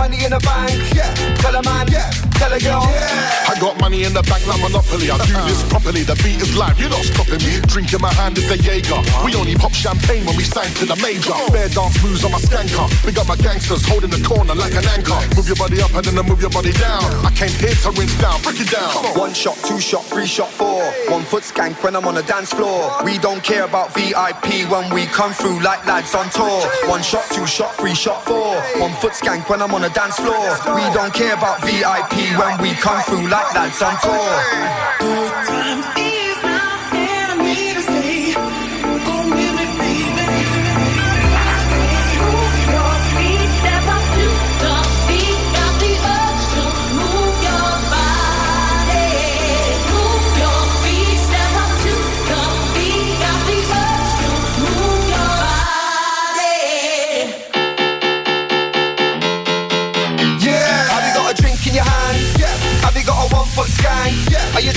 Money 0.01 0.25
in 0.25 0.31
the 0.33 0.41
bank? 0.41 0.73
Yeah. 0.97 1.13
Tell 1.45 1.55
a 1.55 1.63
man. 1.63 1.87
Yeah. 1.93 2.09
Tell 2.41 2.53
a 2.53 2.59
girl. 2.59 2.81
I 2.81 3.55
got 3.61 3.77
money 3.85 4.05
in 4.09 4.17
the 4.17 4.25
bank 4.25 4.41
like 4.49 4.63
Monopoly. 4.65 5.13
I 5.13 5.21
do 5.29 5.37
this 5.45 5.61
properly. 5.69 6.03
The 6.09 6.17
beat 6.25 6.41
is 6.41 6.57
live. 6.57 6.81
You're 6.81 6.89
not 6.89 7.05
stopping 7.05 7.43
me. 7.45 7.61
Drink 7.69 7.93
in 7.93 8.01
my 8.01 8.13
hand 8.17 8.39
is 8.41 8.49
the 8.49 8.57
Jaeger. 8.57 8.97
We 9.29 9.37
only 9.37 9.55
pop 9.61 9.77
champagne 9.77 10.25
when 10.25 10.37
we 10.41 10.45
sign 10.45 10.73
to 10.81 10.89
the 10.89 10.97
major. 11.05 11.37
Bare 11.53 11.69
dance 11.69 12.01
moves 12.01 12.25
on 12.25 12.33
my 12.33 12.41
skanker. 12.41 12.89
Big 13.05 13.19
up 13.21 13.29
my 13.29 13.37
gangsters 13.37 13.85
holding 13.85 14.09
the 14.09 14.23
corner 14.25 14.55
like 14.55 14.73
an 14.73 14.89
anchor. 14.97 15.21
Move 15.37 15.49
your 15.53 15.61
body 15.61 15.85
up 15.85 15.93
and 15.93 16.05
then 16.09 16.17
I 16.17 16.25
move 16.25 16.41
your 16.41 16.55
body 16.55 16.73
down. 16.73 17.05
I 17.29 17.31
came 17.37 17.53
here 17.61 17.77
to 17.85 17.91
rinse 17.93 18.17
down. 18.17 18.41
Break 18.41 18.61
it 18.65 18.73
down. 18.73 18.89
One 19.21 19.35
shot, 19.37 19.61
two 19.69 19.79
shot, 19.79 20.09
three 20.09 20.27
shot, 20.27 20.49
four. 20.49 20.81
One 21.13 21.29
foot 21.29 21.45
skank 21.45 21.77
when 21.85 21.93
I'm 21.95 22.09
on 22.09 22.17
the 22.17 22.25
dance 22.25 22.57
floor. 22.57 22.89
We 23.05 23.21
don't 23.21 23.45
care 23.45 23.69
about 23.69 23.93
VIP 23.93 24.65
when 24.73 24.89
we 24.97 25.05
come 25.13 25.37
through 25.37 25.61
like 25.61 25.85
lads 25.85 26.15
on 26.17 26.31
tour. 26.33 26.65
One 26.89 27.03
shot, 27.03 27.29
two 27.37 27.45
shot, 27.45 27.77
three 27.77 27.95
shot, 27.95 28.25
four. 28.25 28.57
One 28.81 28.97
foot 29.05 29.13
skank 29.13 29.45
when 29.51 29.61
I'm 29.61 29.75
on 29.77 29.83
the 29.83 29.90
dance 29.95 30.17
floor. 30.17 30.57
We 30.75 30.83
don't 30.95 31.13
care 31.13 31.35
about 31.35 31.63
VIP 31.63 32.37
when 32.39 32.61
we 32.61 32.73
come 32.75 33.03
through 33.03 33.29
like 33.29 33.55
lads 33.55 33.83
on 33.83 33.97
tour. 34.01 35.20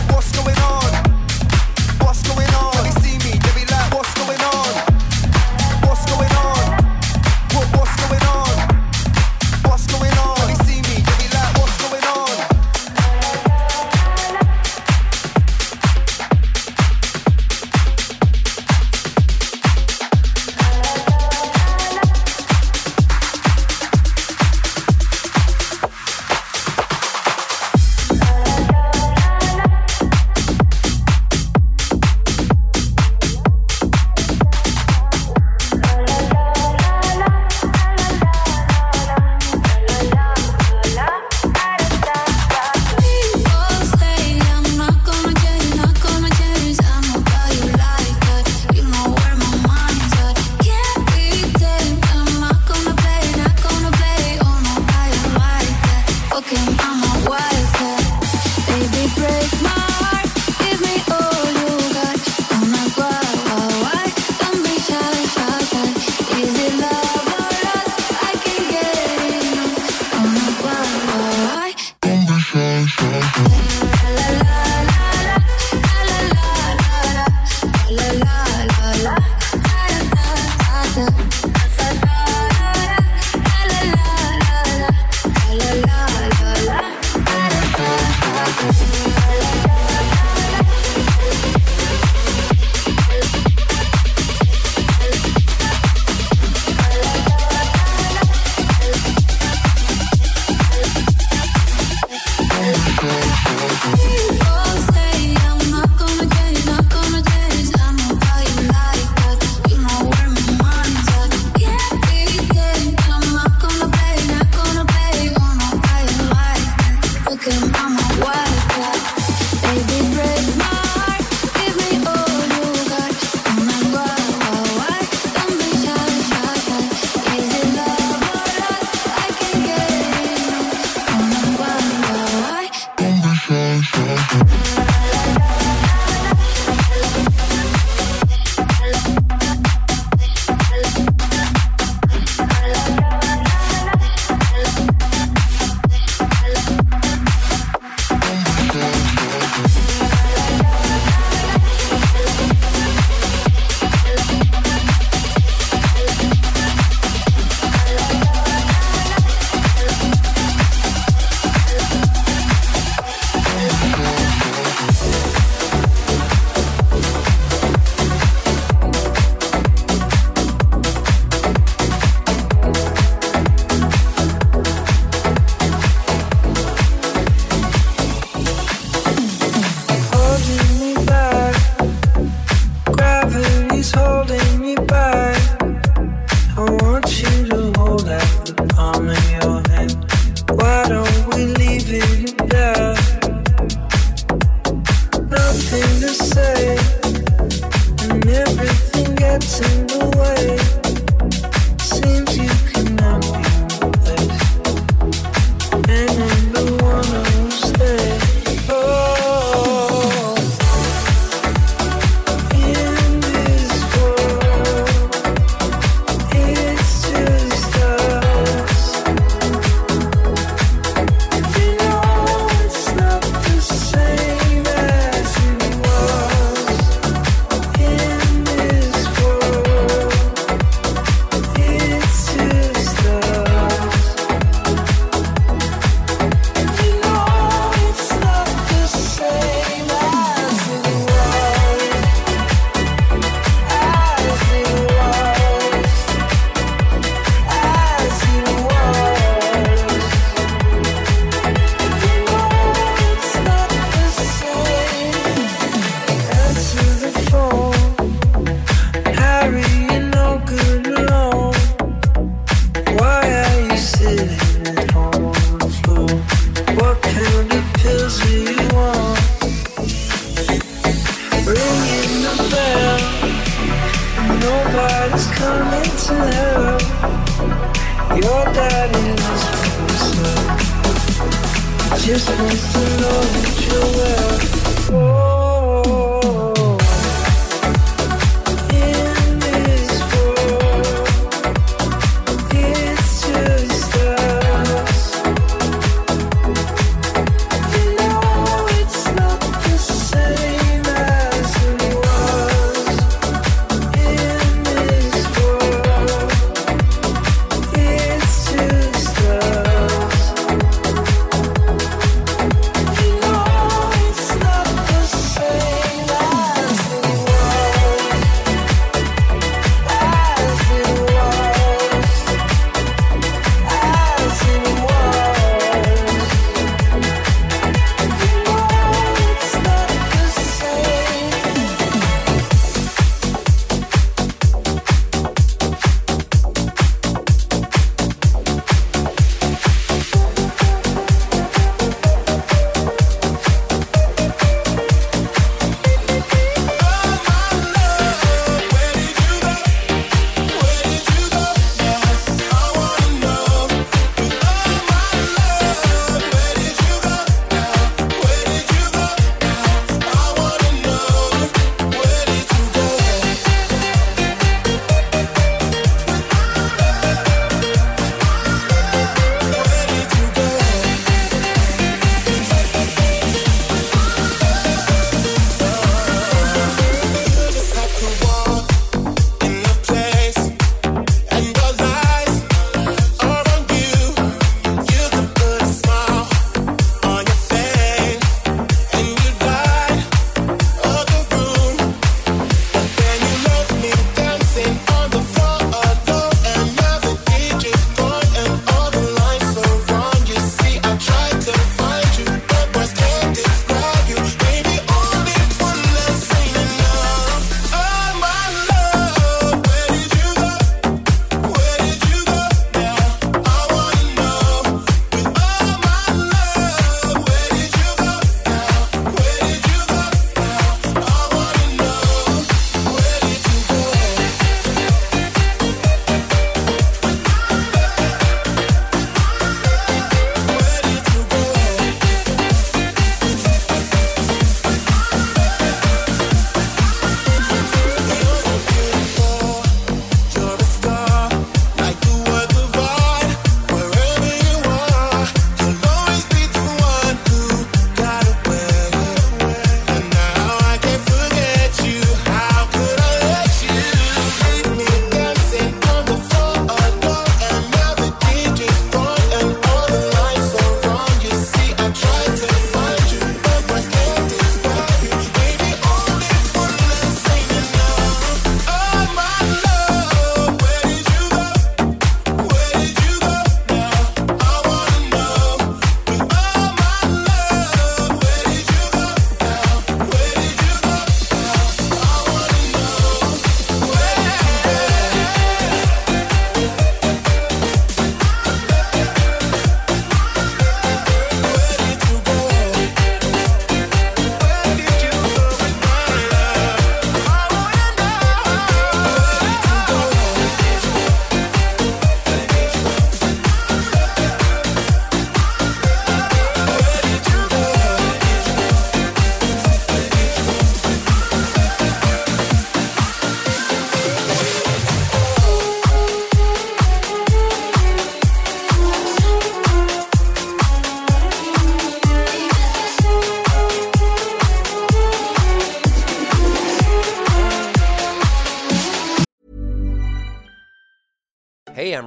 What, 0.00 0.12
what's 0.14 0.32
going 0.32 0.56
on? 0.58 0.89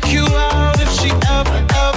Kick 0.00 0.12
you 0.12 0.26
out 0.26 0.80
if 0.80 0.90
she 1.00 1.10
ever, 1.10 1.66
ever 1.74 1.95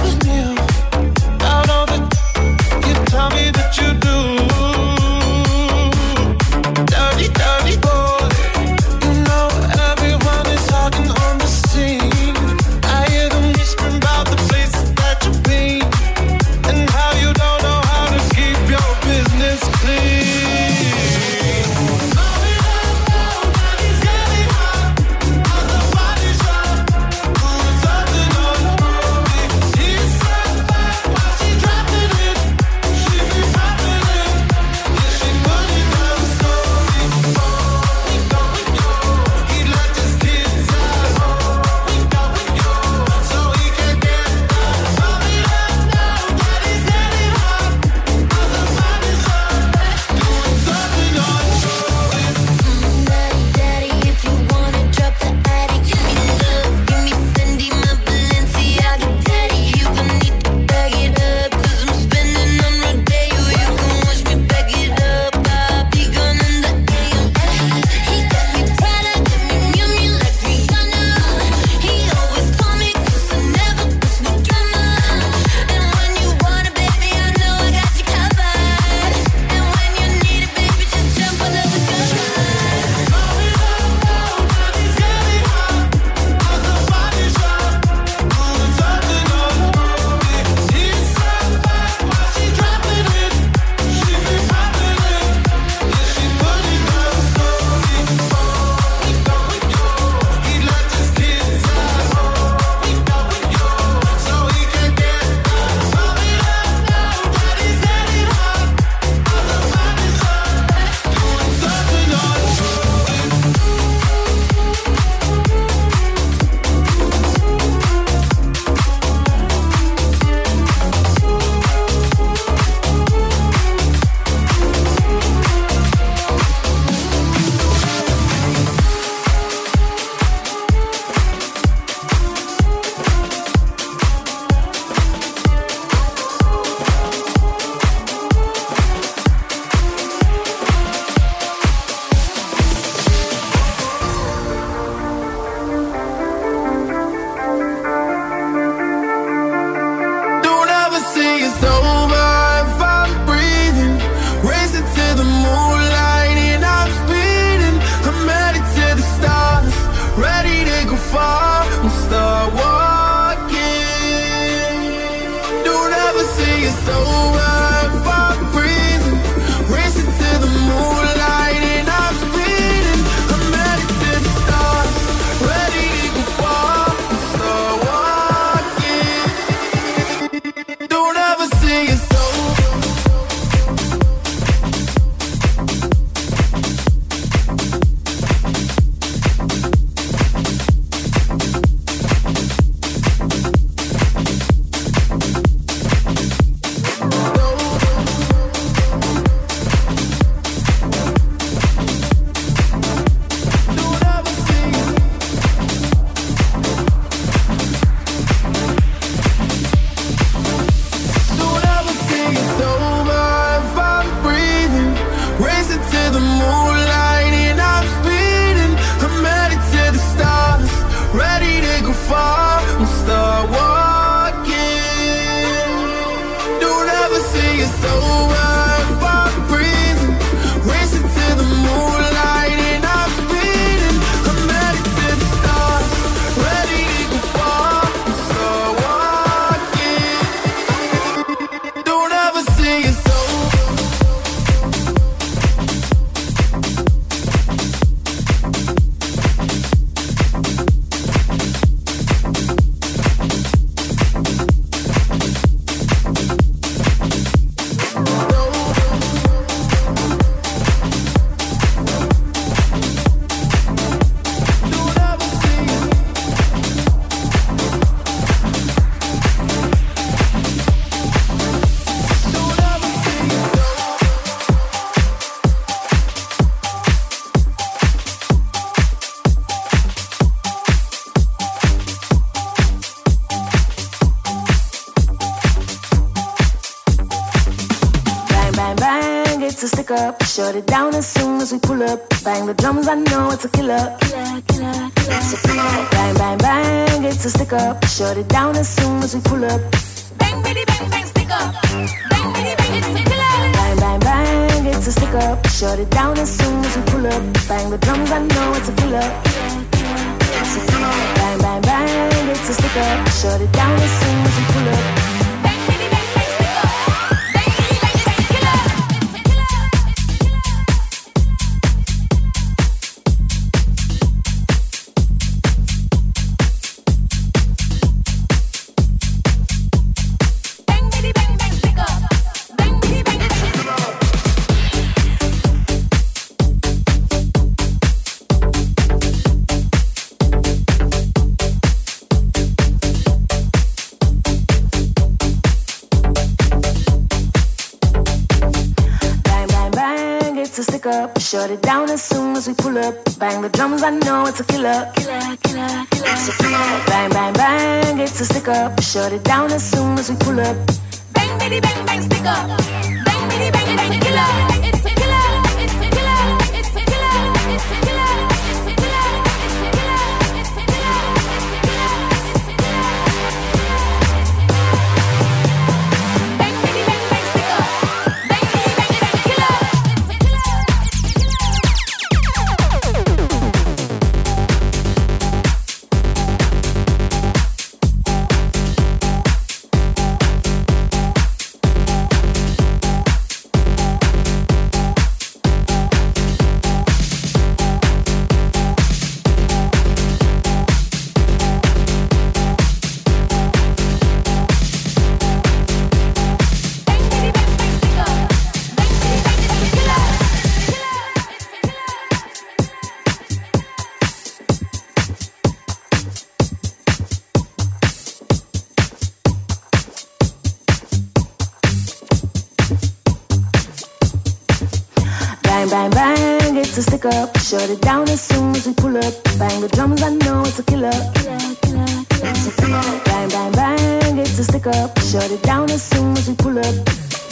up. 434.76 434.98
Shut 435.00 435.30
it 435.30 435.42
down 435.42 435.70
as 435.70 435.82
soon 435.82 436.16
as 436.16 436.28
we 436.28 436.34
pull 436.34 436.58
up. 436.58 436.74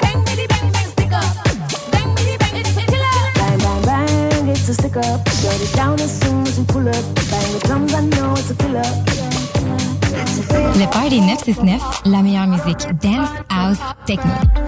Bang, 0.01 0.25
bitty, 0.25 0.47
bang, 0.47 0.73
bang, 0.73 0.89
stick 0.89 1.13
up. 1.13 1.35
Bang, 1.93 2.15
bitty, 2.15 2.37
bang, 2.39 2.57
it's 2.57 2.77
a 2.77 2.85
killer. 2.87 3.19
Bang, 3.35 3.59
bang, 3.59 3.83
bang, 3.83 4.49
it's 4.49 4.69
a 4.69 4.75
stick 4.75 4.97
up. 4.97 5.29
Shut 5.29 5.61
it 5.61 5.73
down 5.75 6.01
as 6.01 6.21
soon 6.21 6.47
as 6.47 6.59
we 6.59 6.65
pull 6.65 6.89
up. 6.89 7.05
Bang 7.31 7.49
the 7.55 7.61
drums, 7.65 7.95
I 7.95 8.01
know 8.01 8.33
it's 8.33 8.51
a 8.51 8.55
killer. 8.55 8.83
Le 10.79 10.87
Party 10.87 11.21
969, 11.21 11.81
la 12.05 12.23
meilleure 12.23 12.47
musique 12.47 12.87
dance, 13.01 13.31
house, 13.51 13.81
techno. 14.07 14.68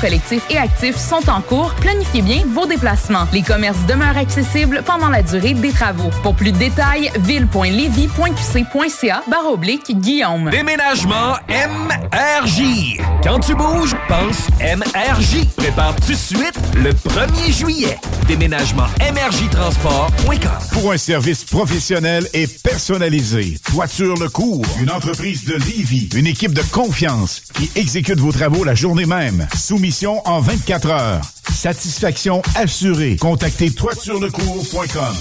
collectif 0.00 0.42
et 0.50 0.56
actif 0.56 0.96
sont 0.96 1.28
en 1.28 1.40
cours. 1.40 1.74
Planifiez 1.80 2.22
bien 2.22 2.42
vos 2.48 2.66
déplacements. 2.66 3.26
Les 3.32 3.42
commerces 3.42 3.84
demeurent 3.86 4.16
accessibles 4.16 4.82
pendant 4.84 5.08
la 5.08 5.22
durée 5.22 5.54
des 5.54 5.72
travaux. 5.72 6.10
Pour 6.22 6.34
plus 6.34 6.52
de 6.52 6.58
détails, 6.58 7.10
ville.levy.qc.ca 7.20 9.22
barre 9.28 9.52
oblique 9.52 9.98
Guillaume. 10.00 10.50
Déménagement 10.50 11.34
MRJ. 11.48 12.98
Quand 13.22 13.40
tu 13.40 13.54
bouges, 13.54 13.94
pense 14.08 14.48
MRJ. 14.60 15.46
Prépare 15.56 15.94
tout 15.96 16.12
de 16.12 16.16
suite 16.16 16.58
le 16.74 16.92
1er 16.92 17.52
juillet. 17.52 17.98
Déménagement 18.26 18.86
MRJtransport.com. 19.00 20.50
Pour 20.72 20.92
un 20.92 20.98
service 20.98 21.44
professionnel 21.44 22.26
et 22.32 22.46
personnalisé, 22.46 23.58
Toiture 23.64 24.16
Le 24.16 24.28
Cours, 24.28 24.64
une 24.80 24.90
entreprise 24.90 25.44
de 25.44 25.54
Livy, 25.54 26.08
une 26.14 26.26
équipe 26.26 26.54
de 26.54 26.62
confiance 26.70 27.42
qui 27.54 27.70
exécute 27.76 28.18
vos 28.20 28.32
travaux 28.32 28.64
la 28.64 28.74
journée 28.74 29.06
même. 29.06 29.46
Soumission 29.90 30.22
en 30.24 30.38
24 30.38 30.90
heures. 30.90 31.20
Satisfaction 31.52 32.42
assurée. 32.54 33.16
Contactez 33.16 33.72
toiturelecours.com. 33.72 35.16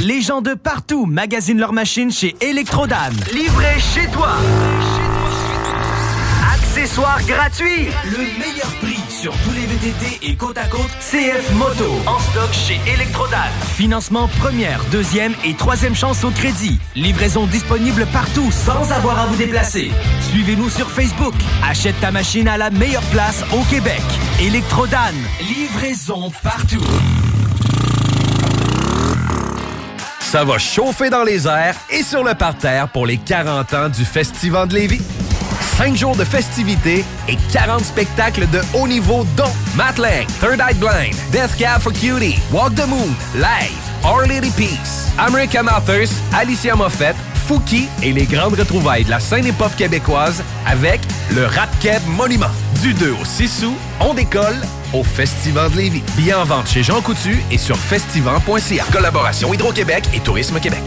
Les 0.00 0.22
gens 0.22 0.40
de 0.40 0.54
partout 0.54 1.04
magasinent 1.04 1.58
leurs 1.58 1.74
machines 1.74 2.10
chez 2.10 2.34
Electrodan. 2.40 3.10
Livré 3.34 3.78
chez 3.78 4.08
toi. 4.08 4.30
Accessoires 6.54 7.22
gratuits. 7.26 7.88
Le 8.06 8.18
meilleur 8.38 8.72
prix 8.80 8.95
sur 9.26 9.36
tous 9.38 9.50
les 9.54 9.66
VTT 9.66 10.24
et 10.24 10.36
côte 10.36 10.56
à 10.56 10.66
côte 10.66 10.88
CF 11.00 11.50
Moto. 11.54 12.00
En 12.06 12.16
stock 12.20 12.52
chez 12.52 12.78
Electrodan. 12.86 13.50
Financement 13.74 14.28
première, 14.38 14.80
deuxième 14.92 15.34
et 15.44 15.54
troisième 15.54 15.96
chance 15.96 16.22
au 16.22 16.30
crédit. 16.30 16.78
Livraison 16.94 17.46
disponible 17.46 18.06
partout 18.12 18.52
sans 18.52 18.92
avoir 18.92 19.18
à 19.18 19.26
vous 19.26 19.34
déplacer. 19.34 19.90
Suivez-nous 20.30 20.70
sur 20.70 20.88
Facebook. 20.88 21.34
Achète 21.68 21.98
ta 22.00 22.12
machine 22.12 22.46
à 22.46 22.56
la 22.56 22.70
meilleure 22.70 23.02
place 23.10 23.42
au 23.52 23.62
Québec. 23.64 24.02
Electrodan. 24.40 25.16
Livraison 25.40 26.30
partout. 26.44 26.84
Ça 30.20 30.44
va 30.44 30.58
chauffer 30.58 31.10
dans 31.10 31.24
les 31.24 31.48
airs 31.48 31.74
et 31.90 32.04
sur 32.04 32.22
le 32.22 32.34
parterre 32.34 32.90
pour 32.90 33.06
les 33.06 33.16
40 33.16 33.74
ans 33.74 33.88
du 33.88 34.04
Festival 34.04 34.68
de 34.68 34.74
Lévis. 34.74 35.02
5 35.76 35.94
jours 35.94 36.16
de 36.16 36.24
festivités 36.24 37.04
et 37.28 37.36
40 37.52 37.84
spectacles 37.84 38.48
de 38.48 38.60
haut 38.74 38.88
niveau 38.88 39.26
dont 39.36 39.52
Matt 39.74 39.98
Lang, 39.98 40.26
Third 40.40 40.58
Eye 40.60 40.74
Blind, 40.74 41.14
Death 41.32 41.54
Cab 41.58 41.80
for 41.82 41.92
Cutie, 41.92 42.38
Walk 42.50 42.74
the 42.74 42.86
Moon, 42.88 43.14
Live, 43.34 43.76
Our 44.04 44.26
Lady 44.26 44.50
Peace, 44.50 45.10
American 45.18 45.66
Authors, 45.66 46.08
Alicia 46.32 46.74
Moffett, 46.74 47.14
Fouki 47.46 47.88
et 48.02 48.12
les 48.12 48.24
grandes 48.24 48.58
retrouvailles 48.58 49.04
de 49.04 49.10
la 49.10 49.20
scène 49.20 49.46
hip-hop 49.46 49.74
québécoise 49.76 50.42
avec 50.66 51.00
le 51.34 51.44
Rap 51.46 51.68
Monument. 52.08 52.50
Du 52.82 52.94
2 52.94 53.12
au 53.12 53.24
6 53.24 53.64
août, 53.64 53.76
on 54.00 54.14
décolle 54.14 54.60
au 54.92 55.04
Festival 55.04 55.70
de 55.70 55.76
Lévis. 55.76 56.02
Billets 56.16 56.34
en 56.34 56.44
vente 56.44 56.68
chez 56.68 56.82
Jean 56.82 57.00
Coutu 57.00 57.38
et 57.50 57.58
sur 57.58 57.76
festival.ca. 57.76 58.84
Collaboration 58.92 59.52
Hydro-Québec 59.52 60.04
et 60.14 60.20
Tourisme 60.20 60.58
Québec. 60.58 60.82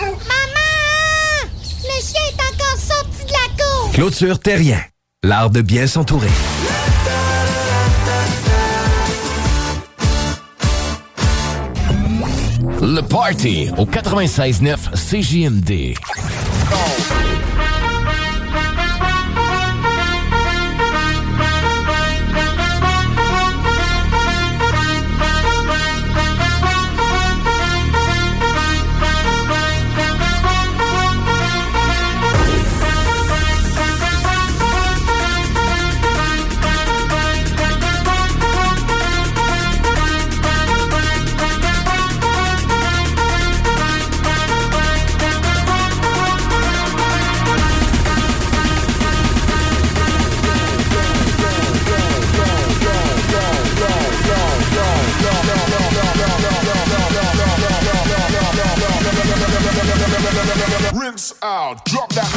Maman! 0.00 1.50
Le 1.82 2.00
chien 2.02 2.20
est 2.28 2.42
encore 2.42 2.78
sorti 2.78 3.24
de 3.24 3.32
la 3.32 3.62
cour! 3.62 3.83
Clôture 3.94 4.40
Terrien. 4.40 4.80
L'art 5.22 5.50
de 5.50 5.60
bien 5.60 5.86
s'entourer. 5.86 6.26
Le 12.82 13.00
Party 13.02 13.68
au 13.78 13.86
96.9 13.86 14.96
CJMD. 14.96 15.94
Drop 61.84 62.08
that 62.10 62.33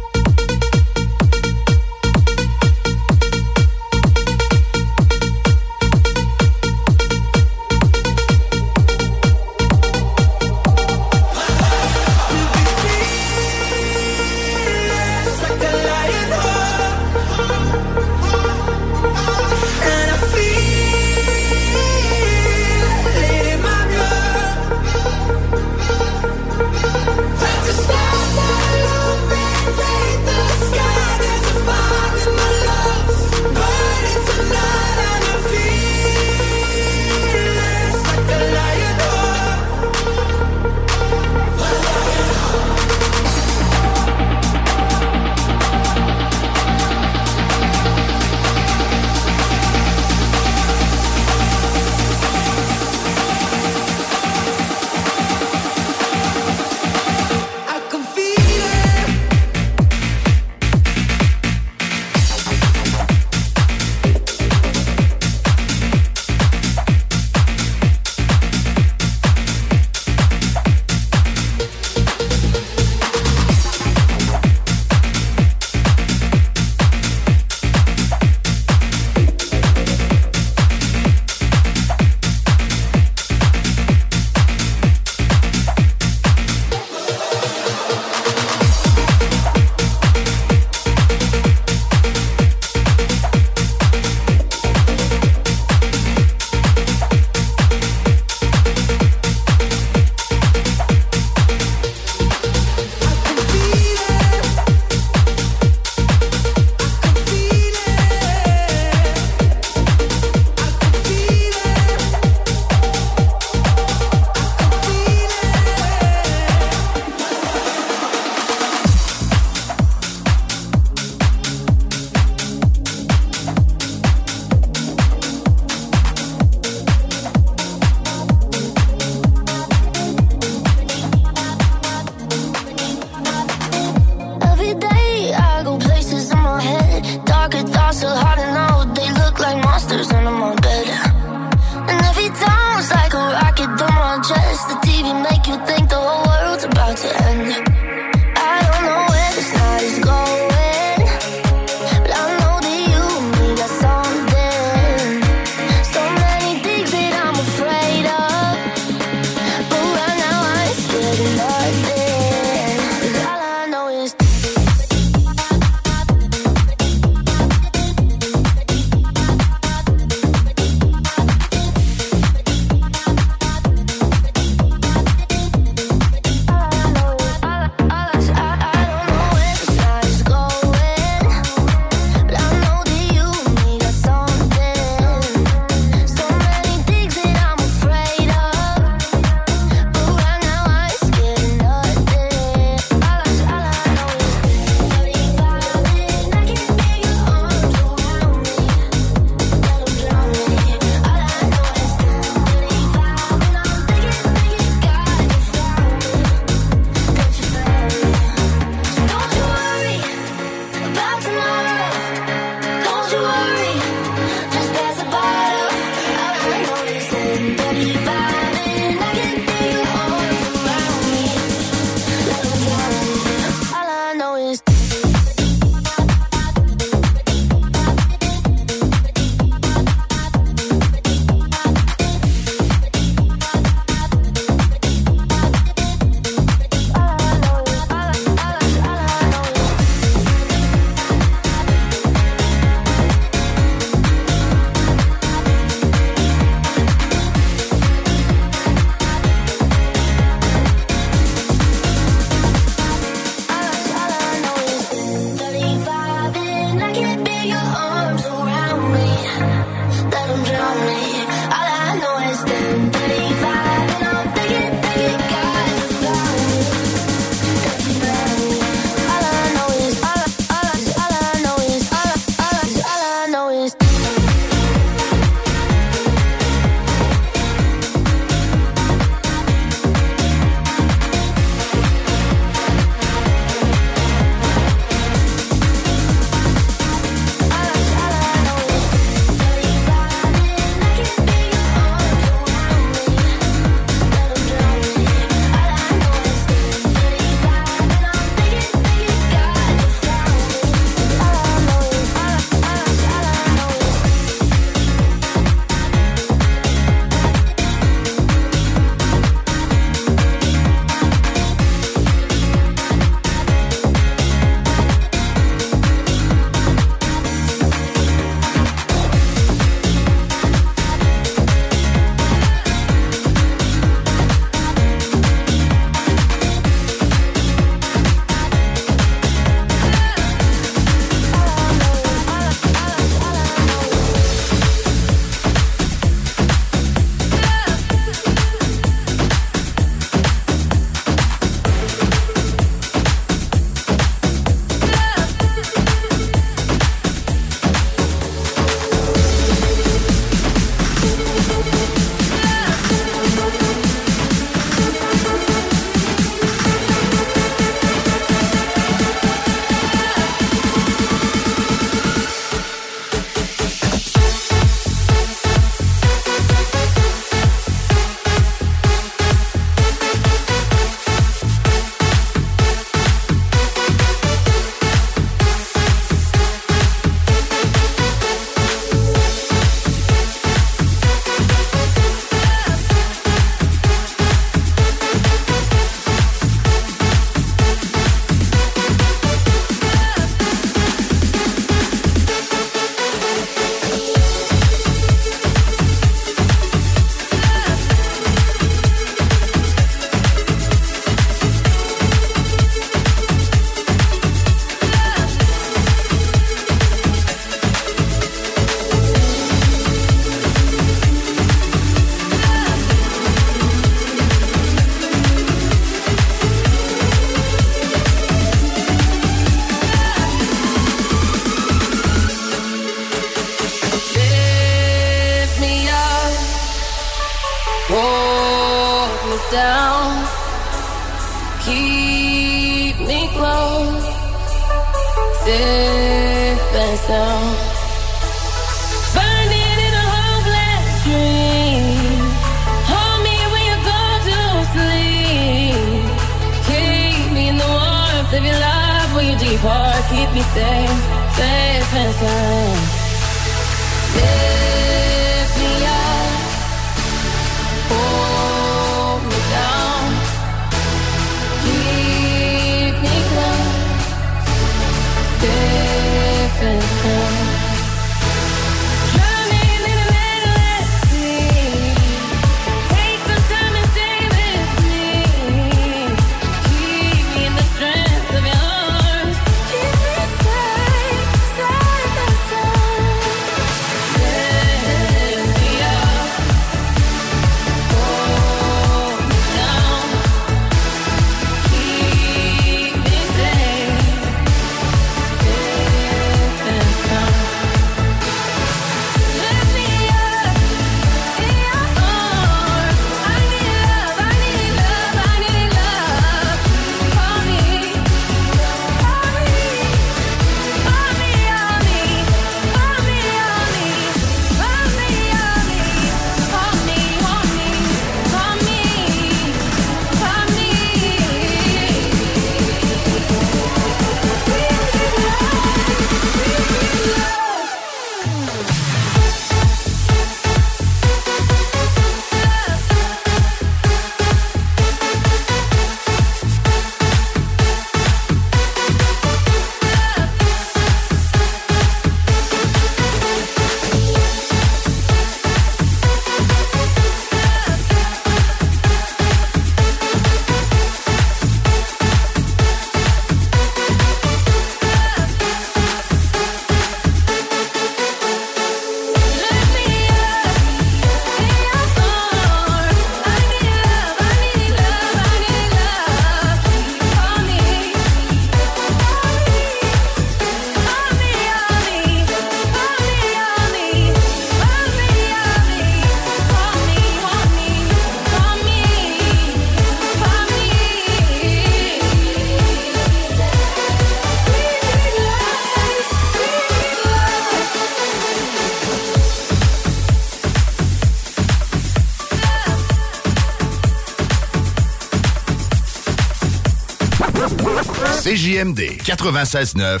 CJMD 598.62 599.02
96.9. 599.02 600.00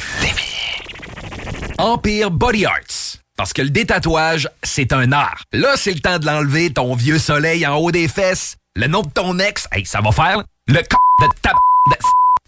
Empire 1.78 2.30
Body 2.30 2.64
Arts. 2.64 3.18
Parce 3.36 3.52
que 3.52 3.62
le 3.62 3.70
détatouage, 3.70 4.48
c'est 4.62 4.92
un 4.92 5.10
art. 5.10 5.44
Là, 5.52 5.74
c'est 5.76 5.92
le 5.92 6.00
temps 6.00 6.18
de 6.18 6.26
l'enlever, 6.26 6.72
ton 6.72 6.94
vieux 6.94 7.18
soleil 7.18 7.66
en 7.66 7.76
haut 7.76 7.90
des 7.90 8.06
fesses. 8.06 8.56
Le 8.76 8.86
nom 8.86 9.02
de 9.02 9.10
ton 9.10 9.38
ex, 9.38 9.66
hey, 9.72 9.84
ça 9.84 10.00
va 10.00 10.12
faire. 10.12 10.42
Le 10.68 10.76
c 10.76 10.82
de 10.82 11.26
ta... 11.42 11.52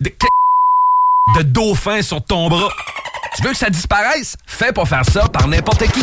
de... 0.00 0.08
de... 0.08 0.12
de 1.38 1.42
dauphin 1.42 2.00
sur 2.00 2.22
ton 2.24 2.48
bras. 2.48 2.70
Tu 3.36 3.42
veux 3.42 3.50
que 3.50 3.56
ça 3.56 3.70
disparaisse? 3.70 4.36
Fais 4.46 4.72
pas 4.72 4.84
faire 4.84 5.04
ça 5.04 5.28
par 5.28 5.48
n'importe 5.48 5.84
qui. 5.90 6.02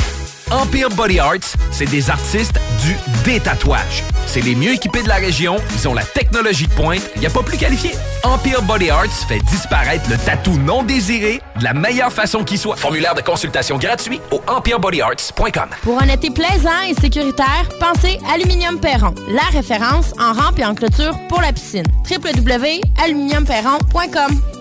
Empire 0.52 0.90
Body 0.90 1.20
Arts, 1.20 1.56
c'est 1.72 1.86
des 1.86 2.10
artistes 2.10 2.60
du 2.84 2.98
détatouage. 3.24 4.04
C'est 4.26 4.42
les 4.42 4.56
mieux 4.56 4.74
équipés 4.74 5.04
de 5.04 5.08
la 5.08 5.16
région, 5.16 5.56
ils 5.74 5.88
ont 5.88 5.94
la 5.94 6.04
technologie 6.04 6.68
de 6.68 6.74
pointe, 6.74 7.02
il 7.16 7.22
n'y 7.22 7.28
a 7.28 7.30
pas 7.30 7.44
plus 7.44 7.58
qualifié. 7.58 7.92
Empire 8.24 8.62
Body 8.62 8.90
Arts 8.90 9.08
fait 9.28 9.40
disparaître 9.40 10.10
le 10.10 10.18
tatou 10.18 10.58
non 10.58 10.84
désiré 10.84 11.42
de 11.60 11.64
la 11.64 11.74
meilleure 11.74 12.12
façon 12.12 12.44
qui 12.44 12.58
soit. 12.58 12.76
Formulaire 12.76 13.16
de 13.16 13.22
consultation 13.22 13.78
gratuit 13.78 14.20
au 14.32 14.42
empirebodyarts.com. 14.48 15.70
Pour 15.84 16.02
un 16.02 16.08
été 16.08 16.30
plaisant 16.32 16.82
et 16.90 16.94
sécuritaire, 16.94 17.68
pensez 17.80 18.20
Aluminium 18.34 18.80
Perron, 18.80 19.14
la 19.28 19.44
référence 19.52 20.14
en 20.20 20.34
rampe 20.34 20.60
et 20.60 20.66
en 20.66 20.76
clôture 20.76 21.18
pour 21.28 21.42
la 21.42 21.52
piscine. 21.54 21.86
www.aluminiumperron.com 22.10 24.61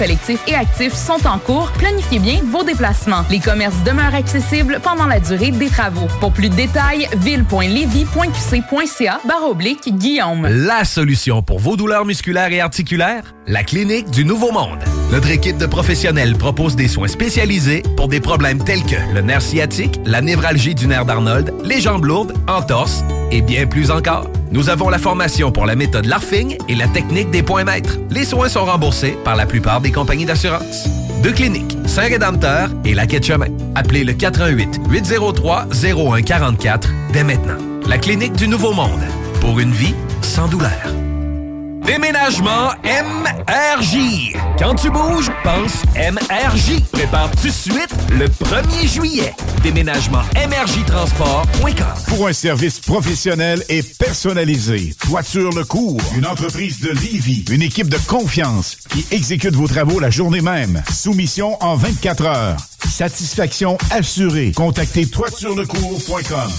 collectifs 0.01 0.41
et 0.47 0.55
actifs 0.55 0.95
sont 0.95 1.27
en 1.27 1.37
cours, 1.37 1.71
planifiez 1.73 2.17
bien 2.17 2.39
vos 2.43 2.63
déplacements. 2.63 3.23
Les 3.29 3.39
commerces 3.39 3.83
demeurent 3.85 4.15
accessibles 4.15 4.79
pendant 4.81 5.05
la 5.05 5.19
durée 5.19 5.51
des 5.51 5.69
travaux. 5.69 6.07
Pour 6.19 6.33
plus 6.33 6.49
de 6.49 6.55
détails, 6.55 7.07
ville.levy.qc.ca 7.17 9.21
barre 9.27 9.47
oblique 9.47 9.95
Guillaume. 9.95 10.47
La 10.47 10.85
solution 10.85 11.43
pour 11.43 11.59
vos 11.59 11.77
douleurs 11.77 12.05
musculaires 12.05 12.51
et 12.51 12.61
articulaires? 12.61 13.35
La 13.45 13.63
Clinique 13.63 14.09
du 14.09 14.25
Nouveau 14.25 14.51
Monde. 14.51 14.79
Notre 15.11 15.29
équipe 15.29 15.57
de 15.57 15.67
professionnels 15.67 16.35
propose 16.35 16.75
des 16.75 16.87
soins 16.87 17.07
spécialisés 17.07 17.83
pour 17.95 18.07
des 18.07 18.21
problèmes 18.21 18.63
tels 18.63 18.83
que 18.83 18.95
le 19.13 19.21
nerf 19.21 19.43
sciatique, 19.43 19.99
la 20.05 20.21
névralgie 20.21 20.73
du 20.73 20.87
nerf 20.87 21.05
d'Arnold, 21.05 21.53
les 21.63 21.79
jambes 21.79 22.05
lourdes, 22.05 22.33
entorse 22.47 23.03
et 23.29 23.43
bien 23.43 23.67
plus 23.67 23.91
encore. 23.91 24.25
Nous 24.51 24.69
avons 24.69 24.89
la 24.89 24.97
formation 24.97 25.51
pour 25.51 25.65
la 25.65 25.75
méthode 25.75 26.05
Larfing 26.05 26.57
et 26.67 26.75
la 26.75 26.87
technique 26.89 27.31
des 27.31 27.41
points 27.41 27.63
maîtres. 27.63 27.97
Les 28.09 28.25
soins 28.25 28.49
sont 28.49 28.65
remboursés 28.65 29.17
par 29.23 29.37
la 29.37 29.45
plupart 29.45 29.79
des 29.79 29.91
compagnies 29.91 30.25
d'assurance. 30.25 30.87
Deux 31.23 31.31
cliniques, 31.31 31.77
Saint-Rédempteur 31.85 32.69
et 32.83 32.93
la 32.93 33.07
Quai 33.07 33.21
de 33.21 33.25
Chemin. 33.25 33.47
Appelez 33.75 34.03
le 34.03 34.11
88 34.11 34.81
803 34.89 35.67
0144 35.71 36.89
dès 37.13 37.23
maintenant. 37.23 37.57
La 37.87 37.97
Clinique 37.97 38.33
du 38.33 38.49
Nouveau 38.49 38.73
Monde. 38.73 39.01
Pour 39.39 39.59
une 39.59 39.71
vie 39.71 39.95
sans 40.21 40.49
douleur. 40.49 40.69
Déménagement 41.85 42.69
MRJ. 42.85 44.35
Quand 44.59 44.75
tu 44.75 44.91
bouges, 44.91 45.31
pense 45.43 45.81
MRJ. 45.95 46.81
Prépare 46.91 47.31
tout 47.31 47.47
de 47.47 47.51
suite 47.51 47.89
le 48.11 48.27
1er 48.27 48.87
juillet. 48.87 49.33
Déménagement 49.63 50.21
MRJtransport.com. 50.35 51.85
Pour 52.07 52.27
un 52.27 52.33
service 52.33 52.79
professionnel 52.79 53.63
et 53.67 53.81
personnalisé, 53.81 54.93
Toiture 54.99 55.49
Le 55.55 55.65
Cours, 55.65 56.01
une 56.15 56.27
entreprise 56.27 56.79
de 56.81 56.91
Livy, 56.91 57.45
une 57.49 57.63
équipe 57.63 57.89
de 57.89 57.97
confiance 58.07 58.77
qui 58.89 59.05
exécute 59.11 59.55
vos 59.55 59.67
travaux 59.67 59.99
la 59.99 60.11
journée 60.11 60.41
même. 60.41 60.83
Soumission 60.93 61.57
en 61.63 61.75
24 61.75 62.25
heures. 62.25 62.57
Satisfaction 62.87 63.77
assurée. 63.89 64.51
Contactez 64.55 65.07
toiturelecours.com. 65.07 66.51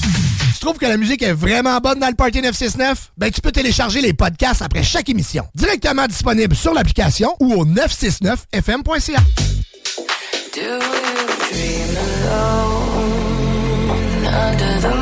Trouves 0.62 0.78
que 0.78 0.86
la 0.86 0.96
musique 0.96 1.22
est 1.24 1.32
vraiment 1.32 1.80
bonne 1.80 1.98
dans 1.98 2.06
le 2.06 2.14
Party 2.14 2.40
969? 2.40 3.10
Ben, 3.16 3.32
tu 3.32 3.40
peux 3.40 3.50
télécharger 3.50 4.00
les 4.00 4.12
podcasts 4.12 4.62
après 4.62 4.84
chaque 4.84 5.08
émission. 5.08 5.44
Directement 5.56 6.06
disponible 6.06 6.54
sur 6.54 6.72
l'application 6.72 7.34
ou 7.40 7.52
au 7.54 7.66
969fm.ca. 7.66 9.18
Do 10.54 10.60
you 10.60 10.78
dream 11.50 11.96
alone 11.96 13.02
under 14.24 14.80
the 14.80 15.01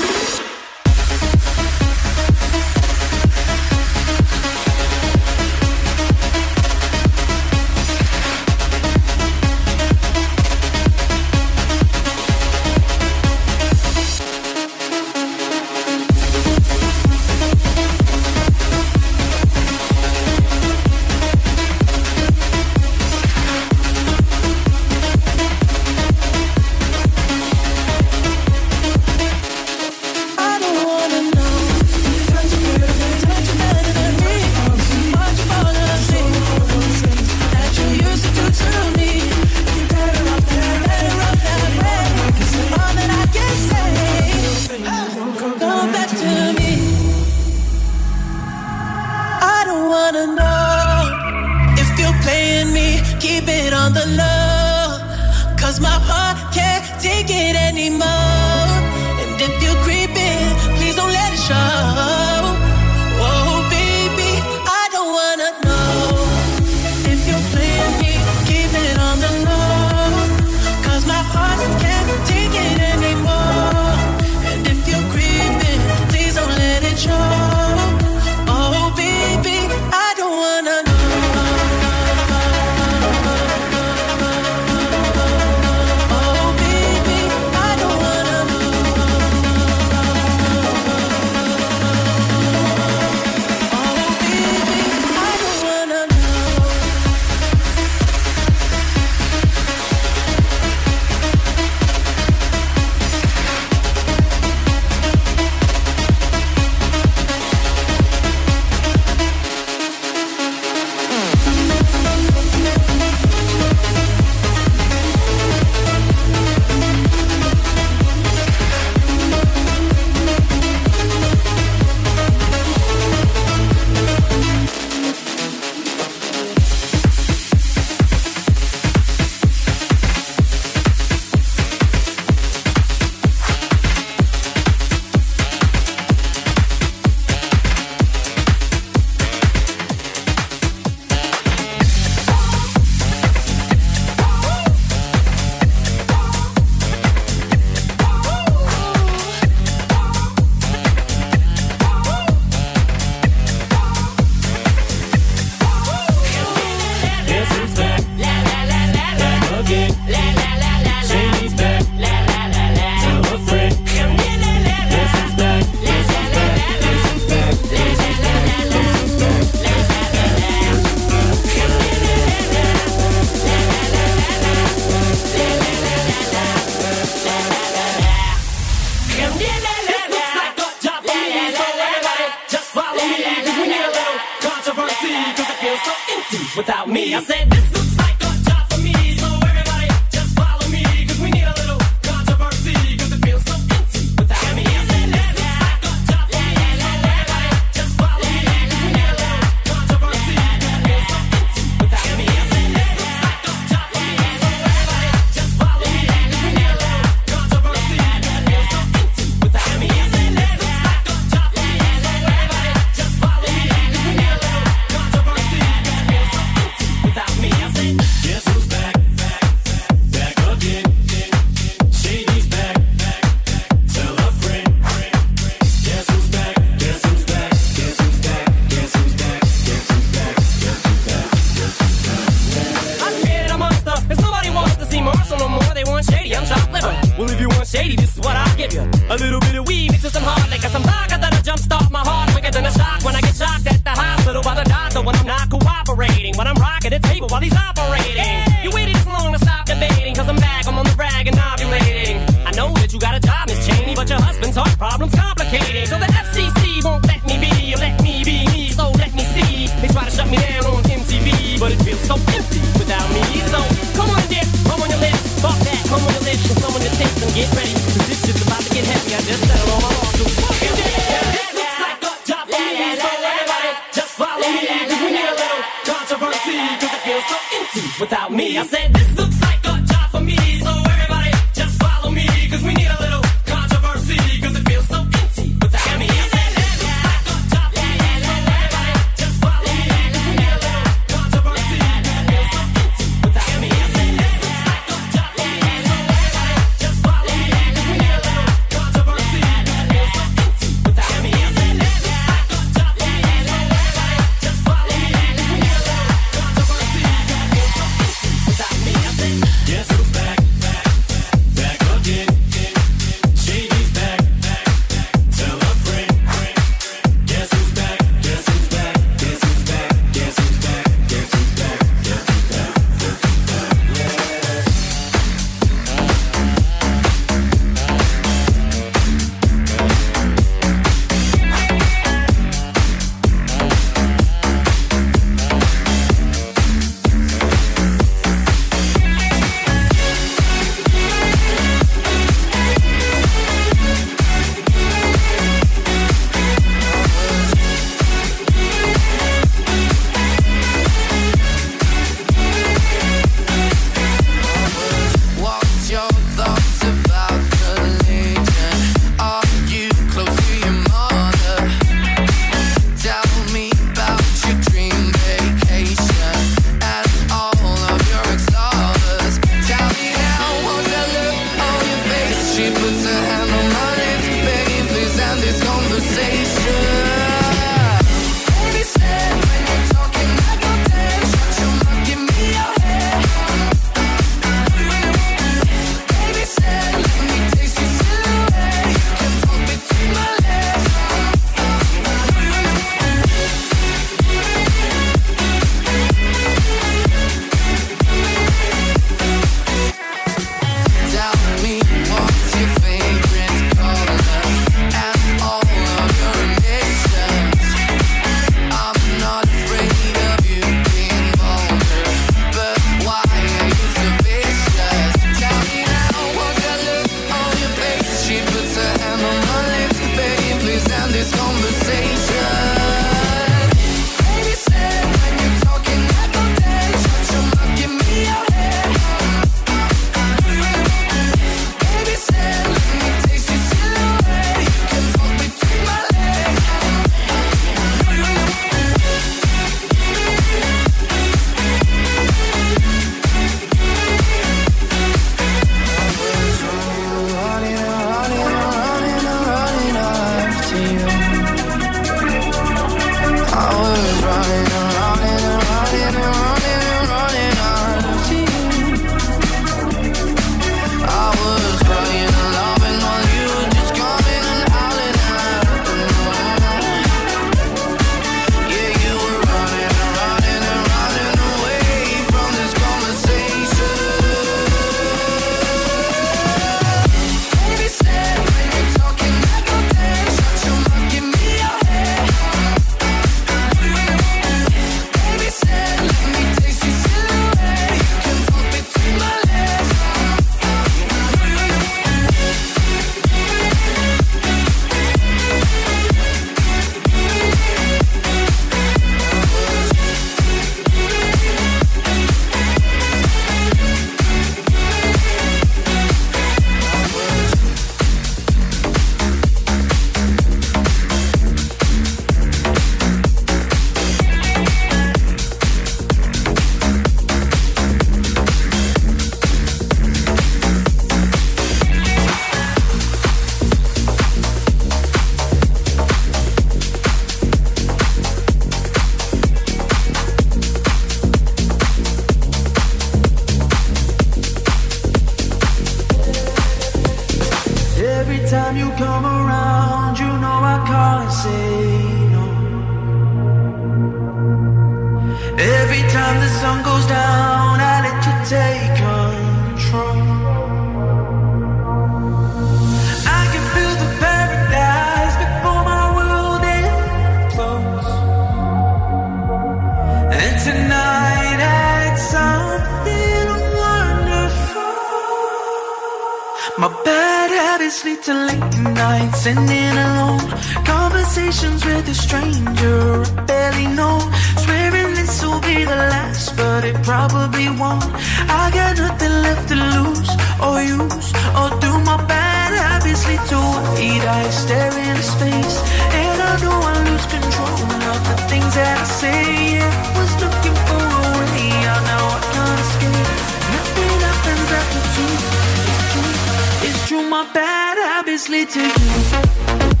true. 597.11 597.29
My 597.29 597.43
bad 597.53 597.97
habits 597.97 598.47
lead 598.47 598.69
to 598.69 598.79
you. 598.79 600.00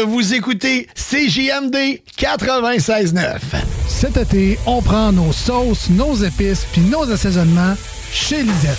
Vous 0.00 0.34
écoutez 0.34 0.86
CJMD 0.94 2.00
96.9. 2.18 3.38
Cet 3.88 4.16
été, 4.16 4.58
on 4.66 4.80
prend 4.82 5.12
nos 5.12 5.32
sauces, 5.32 5.90
nos 5.90 6.14
épices 6.14 6.66
puis 6.72 6.82
nos 6.82 7.10
assaisonnements 7.10 7.74
chez 8.12 8.42
Lisette. 8.42 8.78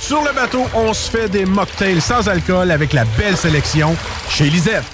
Sur 0.00 0.22
le 0.22 0.32
bateau, 0.34 0.64
on 0.74 0.92
se 0.92 1.10
fait 1.10 1.28
des 1.28 1.44
mocktails 1.44 2.00
sans 2.00 2.28
alcool 2.28 2.70
avec 2.70 2.92
la 2.92 3.04
belle 3.16 3.36
sélection 3.36 3.96
chez 4.28 4.50
Lisette. 4.50 4.84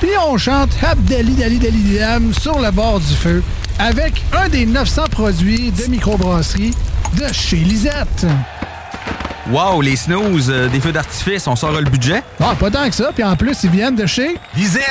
Puis 0.00 0.10
on 0.26 0.36
chante 0.36 0.70
Abdali 0.82 1.34
Dali 1.34 1.58
Dali 1.58 1.98
Dam 1.98 2.34
sur 2.34 2.58
le 2.58 2.70
bord 2.70 3.00
du 3.00 3.14
feu 3.14 3.42
avec 3.78 4.22
un 4.32 4.48
des 4.48 4.66
900 4.66 5.04
produits 5.10 5.70
de 5.72 5.86
microbrasserie 5.86 6.74
de 7.18 7.32
chez 7.32 7.56
Lisette. 7.56 8.26
Wow, 9.50 9.82
les 9.82 9.96
snooze, 9.96 10.48
euh, 10.48 10.68
des 10.68 10.80
feux 10.80 10.90
d'artifice, 10.92 11.46
on 11.46 11.54
sort 11.54 11.72
le 11.72 11.82
budget? 11.90 12.22
Ah, 12.40 12.54
pas 12.58 12.70
tant 12.70 12.88
que 12.88 12.94
ça. 12.94 13.10
Puis 13.14 13.22
en 13.22 13.36
plus, 13.36 13.62
ils 13.64 13.70
viennent 13.70 13.94
de 13.94 14.06
chez 14.06 14.36
Lisette! 14.56 14.82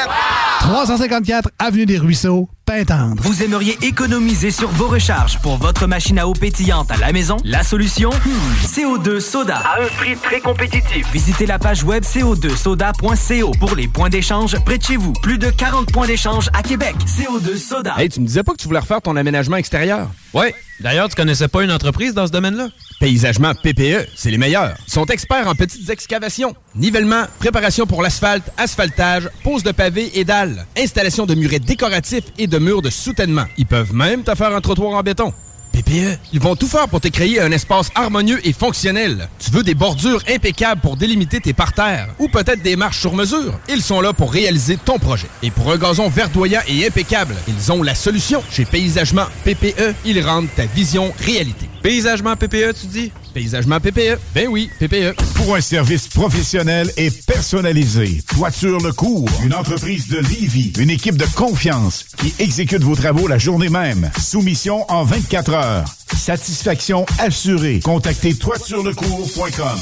354 0.59 1.49
Avenue 1.57 1.87
des 1.87 1.97
Ruisseaux, 1.97 2.47
Pintendre. 2.65 3.21
Vous 3.23 3.41
aimeriez 3.41 3.77
économiser 3.81 4.51
sur 4.51 4.69
vos 4.69 4.87
recharges 4.87 5.39
pour 5.41 5.57
votre 5.57 5.87
machine 5.87 6.19
à 6.19 6.27
eau 6.27 6.33
pétillante 6.33 6.91
à 6.91 6.97
la 6.97 7.11
maison? 7.11 7.37
La 7.43 7.63
solution? 7.63 8.11
Hmm, 8.11 8.65
CO2 8.65 9.19
Soda. 9.19 9.57
À 9.57 9.81
un 9.81 9.87
prix 9.97 10.15
très 10.15 10.39
compétitif. 10.39 11.11
Visitez 11.11 11.47
la 11.47 11.57
page 11.57 11.83
web 11.83 12.03
co2soda.co 12.03 13.51
pour 13.59 13.75
les 13.75 13.87
points 13.87 14.09
d'échange 14.09 14.55
près 14.63 14.77
de 14.77 14.83
chez 14.83 14.97
vous. 14.97 15.13
Plus 15.23 15.39
de 15.39 15.49
40 15.49 15.91
points 15.91 16.07
d'échange 16.07 16.49
à 16.53 16.61
Québec. 16.61 16.95
CO2 17.07 17.57
Soda. 17.57 17.95
Hey, 17.97 18.07
tu 18.07 18.21
me 18.21 18.27
disais 18.27 18.43
pas 18.43 18.51
que 18.53 18.57
tu 18.59 18.67
voulais 18.67 18.79
refaire 18.79 19.01
ton 19.01 19.15
aménagement 19.15 19.57
extérieur? 19.57 20.09
Ouais. 20.33 20.53
D'ailleurs, 20.79 21.09
tu 21.09 21.15
connaissais 21.15 21.47
pas 21.47 21.63
une 21.63 21.71
entreprise 21.71 22.13
dans 22.13 22.27
ce 22.27 22.31
domaine-là? 22.31 22.67
Paysagement 23.03 23.53
PPE, 23.53 24.07
c'est 24.15 24.31
les 24.31 24.37
meilleurs. 24.37 24.77
Ils 24.87 24.93
sont 24.93 25.05
experts 25.07 25.49
en 25.49 25.55
petites 25.55 25.89
excavations, 25.89 26.55
nivellement, 26.73 27.25
préparation 27.37 27.85
pour 27.85 28.01
l'asphalte, 28.01 28.49
asphaltage, 28.55 29.29
pose 29.43 29.61
de 29.61 29.73
pavés 29.73 30.17
et 30.17 30.23
dalles, 30.23 30.65
installation 30.77 31.25
de 31.25 31.35
murets 31.35 31.59
décoratifs 31.59 32.23
et 32.37 32.47
de 32.47 32.57
murs 32.59 32.81
de 32.81 32.89
soutènement. 32.89 33.43
Ils 33.57 33.65
peuvent 33.65 33.93
même 33.93 34.23
te 34.23 34.33
faire 34.35 34.55
un 34.55 34.61
trottoir 34.61 34.93
en 34.93 35.03
béton. 35.03 35.33
PPE, 35.73 36.17
ils 36.31 36.39
vont 36.39 36.55
tout 36.55 36.69
faire 36.69 36.87
pour 36.87 37.01
te 37.01 37.09
créer 37.09 37.41
un 37.41 37.51
espace 37.51 37.89
harmonieux 37.93 38.39
et 38.47 38.53
fonctionnel. 38.53 39.27
Tu 39.37 39.51
veux 39.51 39.63
des 39.63 39.75
bordures 39.75 40.23
impeccables 40.29 40.79
pour 40.79 40.95
délimiter 40.95 41.41
tes 41.41 41.51
parterres 41.51 42.07
ou 42.19 42.29
peut-être 42.29 42.61
des 42.61 42.77
marches 42.77 43.01
sur 43.01 43.15
mesure? 43.15 43.59
Ils 43.67 43.81
sont 43.81 43.99
là 43.99 44.13
pour 44.13 44.31
réaliser 44.31 44.77
ton 44.77 44.97
projet. 44.97 45.27
Et 45.41 45.51
pour 45.51 45.69
un 45.73 45.77
gazon 45.77 46.07
verdoyant 46.07 46.61
et 46.69 46.87
impeccable, 46.87 47.35
ils 47.49 47.69
ont 47.69 47.83
la 47.83 47.95
solution. 47.95 48.41
Chez 48.49 48.63
Paysagement 48.63 49.25
PPE, 49.43 49.93
ils 50.05 50.25
rendent 50.25 50.47
ta 50.55 50.67
vision 50.67 51.11
réalité. 51.19 51.67
Paysagement 51.83 52.37
PPE, 52.37 52.73
tu 52.79 52.87
dis? 52.87 53.11
Paysagement 53.33 53.77
PPE. 53.81 54.17
Ben 54.33 54.47
oui, 54.47 54.69
PPE. 54.79 55.17
Pour 55.35 55.53
un 55.53 55.59
service 55.59 56.07
professionnel 56.07 56.89
et 56.95 57.11
personnalisé, 57.11 58.23
Toiture 58.25 58.79
Le 58.79 58.93
Cours, 58.93 59.27
une 59.43 59.53
entreprise 59.53 60.07
de 60.07 60.19
Livy, 60.19 60.71
une 60.79 60.89
équipe 60.89 61.17
de 61.17 61.25
confiance 61.35 62.05
qui 62.19 62.33
exécute 62.39 62.83
vos 62.83 62.95
travaux 62.95 63.27
la 63.27 63.37
journée 63.37 63.67
même. 63.67 64.09
Soumission 64.17 64.89
en 64.89 65.03
24 65.03 65.53
heures. 65.53 65.85
Satisfaction 66.15 67.05
assurée. 67.19 67.79
Contactez 67.83 68.33
toiturelecours.com. 68.35 69.79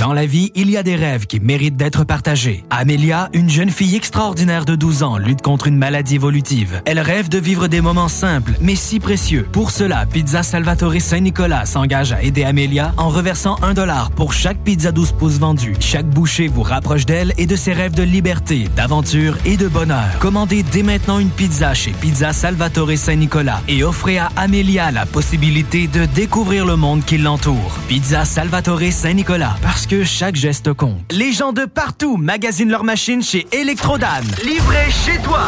Dans 0.00 0.12
la 0.12 0.26
vie, 0.26 0.52
il 0.54 0.70
y 0.70 0.76
a 0.76 0.82
des 0.82 0.94
rêves 0.94 1.26
qui 1.26 1.40
méritent 1.40 1.78
d'être 1.78 2.04
partagés. 2.04 2.64
Amélia, 2.68 3.30
une 3.32 3.48
jeune 3.48 3.70
fille 3.70 3.96
extraordinaire 3.96 4.66
de 4.66 4.74
12 4.76 5.02
ans, 5.02 5.16
lutte 5.16 5.40
contre 5.40 5.68
une 5.68 5.78
maladie 5.78 6.16
évolutive. 6.16 6.82
Elle 6.84 7.00
rêve 7.00 7.30
de 7.30 7.38
vivre 7.38 7.66
des 7.66 7.80
moments 7.80 8.08
simples, 8.08 8.52
mais 8.60 8.74
si 8.74 9.00
précieux. 9.00 9.46
Pour 9.52 9.70
cela, 9.70 10.04
Pizza 10.04 10.42
Salvatore 10.42 11.00
Saint-Nicolas 11.00 11.64
s'engage 11.64 12.12
à 12.12 12.22
aider 12.22 12.44
Amélia 12.44 12.92
en 12.98 13.08
reversant 13.08 13.56
un 13.62 13.72
dollar 13.72 14.10
pour 14.10 14.34
chaque 14.34 14.58
pizza 14.58 14.92
12 14.92 15.12
pouces 15.12 15.38
vendue. 15.38 15.74
Chaque 15.80 16.08
bouchée 16.08 16.48
vous 16.48 16.62
rapproche 16.62 17.06
d'elle 17.06 17.32
et 17.38 17.46
de 17.46 17.56
ses 17.56 17.72
rêves 17.72 17.94
de 17.94 18.02
liberté, 18.02 18.68
d'aventure 18.76 19.38
et 19.46 19.56
de 19.56 19.66
bonheur. 19.66 20.18
Commandez 20.20 20.62
dès 20.62 20.82
maintenant 20.82 21.20
une 21.20 21.30
pizza 21.30 21.72
chez 21.72 21.92
Pizza 21.92 22.34
Salvatore 22.34 22.96
Saint-Nicolas 22.96 23.62
et 23.66 23.82
offrez 23.82 24.18
à 24.18 24.28
Amélia 24.36 24.90
la 24.90 25.06
possibilité 25.06 25.65
de 25.72 26.06
découvrir 26.06 26.64
le 26.64 26.76
monde 26.76 27.04
qui 27.04 27.18
l'entoure. 27.18 27.76
Pizza 27.88 28.24
Salvatore 28.24 28.92
Saint-Nicolas, 28.92 29.56
parce 29.62 29.86
que 29.86 30.04
chaque 30.04 30.36
geste 30.36 30.72
compte. 30.72 31.12
Les 31.12 31.32
gens 31.32 31.52
de 31.52 31.64
partout 31.64 32.16
magasinent 32.16 32.70
leurs 32.70 32.84
machines 32.84 33.22
chez 33.22 33.46
Electrodan. 33.52 34.22
Livré 34.44 34.90
chez 34.90 35.18
toi. 35.22 35.40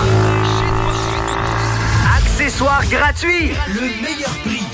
accessoires 2.17 2.85
gratuits. 2.91 3.53
Le 3.69 3.81
meilleur 4.03 4.35
prix 4.45 4.58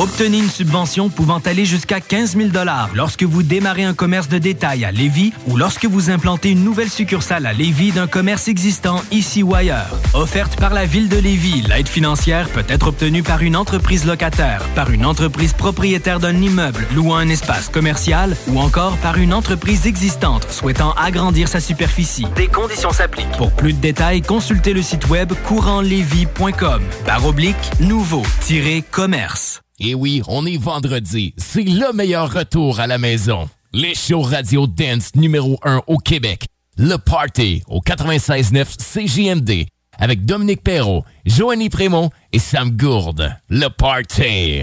Obtenez 0.00 0.38
une 0.38 0.48
subvention 0.48 1.10
pouvant 1.10 1.40
aller 1.40 1.66
jusqu'à 1.66 2.00
15 2.00 2.34
000 2.34 2.48
lorsque 2.94 3.22
vous 3.22 3.42
démarrez 3.42 3.84
un 3.84 3.92
commerce 3.92 4.30
de 4.30 4.38
détail 4.38 4.86
à 4.86 4.92
Lévis 4.92 5.34
ou 5.46 5.58
lorsque 5.58 5.84
vous 5.84 6.08
implantez 6.08 6.52
une 6.52 6.64
nouvelle 6.64 6.88
succursale 6.88 7.44
à 7.44 7.52
Lévis 7.52 7.92
d'un 7.92 8.06
commerce 8.06 8.48
existant 8.48 9.02
ici 9.10 9.42
ou 9.42 9.54
ailleurs. 9.54 9.90
Offerte 10.14 10.58
par 10.58 10.72
la 10.72 10.86
Ville 10.86 11.10
de 11.10 11.18
Lévis, 11.18 11.60
l'aide 11.68 11.86
financière 11.86 12.48
peut 12.48 12.64
être 12.70 12.86
obtenue 12.86 13.22
par 13.22 13.42
une 13.42 13.54
entreprise 13.54 14.06
locataire, 14.06 14.62
par 14.74 14.90
une 14.90 15.04
entreprise 15.04 15.52
propriétaire 15.52 16.18
d'un 16.18 16.40
immeuble 16.40 16.86
louant 16.94 17.16
un 17.16 17.28
espace 17.28 17.68
commercial 17.68 18.34
ou 18.48 18.58
encore 18.58 18.96
par 19.02 19.18
une 19.18 19.34
entreprise 19.34 19.86
existante 19.86 20.50
souhaitant 20.50 20.92
agrandir 20.92 21.46
sa 21.46 21.60
superficie. 21.60 22.26
Des 22.36 22.48
conditions 22.48 22.92
s'appliquent. 22.92 23.36
Pour 23.36 23.52
plus 23.52 23.74
de 23.74 23.80
détails, 23.80 24.22
consultez 24.22 24.72
le 24.72 24.80
site 24.80 25.10
web 25.10 25.34
courantlévis.com. 25.46 26.82
Barre 27.04 27.26
oblique, 27.26 27.70
nouveau-commerce. 27.80 29.60
Et 29.82 29.94
oui, 29.94 30.22
on 30.28 30.44
est 30.44 30.58
vendredi. 30.58 31.32
C'est 31.38 31.62
le 31.62 31.94
meilleur 31.94 32.30
retour 32.30 32.80
à 32.80 32.86
la 32.86 32.98
maison. 32.98 33.48
Les 33.72 33.94
shows 33.94 34.20
radio 34.20 34.66
dance 34.66 35.14
numéro 35.14 35.58
1 35.64 35.82
au 35.86 35.96
Québec. 35.96 36.46
Le 36.76 36.96
Party 36.96 37.62
au 37.66 37.80
96.9 37.80 38.76
CJMD 38.76 39.66
avec 39.98 40.26
Dominique 40.26 40.62
Perrault, 40.62 41.04
Joanny 41.24 41.70
Prémont 41.70 42.10
et 42.32 42.38
Sam 42.38 42.70
Gourde. 42.70 43.34
Le 43.48 43.68
Party. 43.68 44.62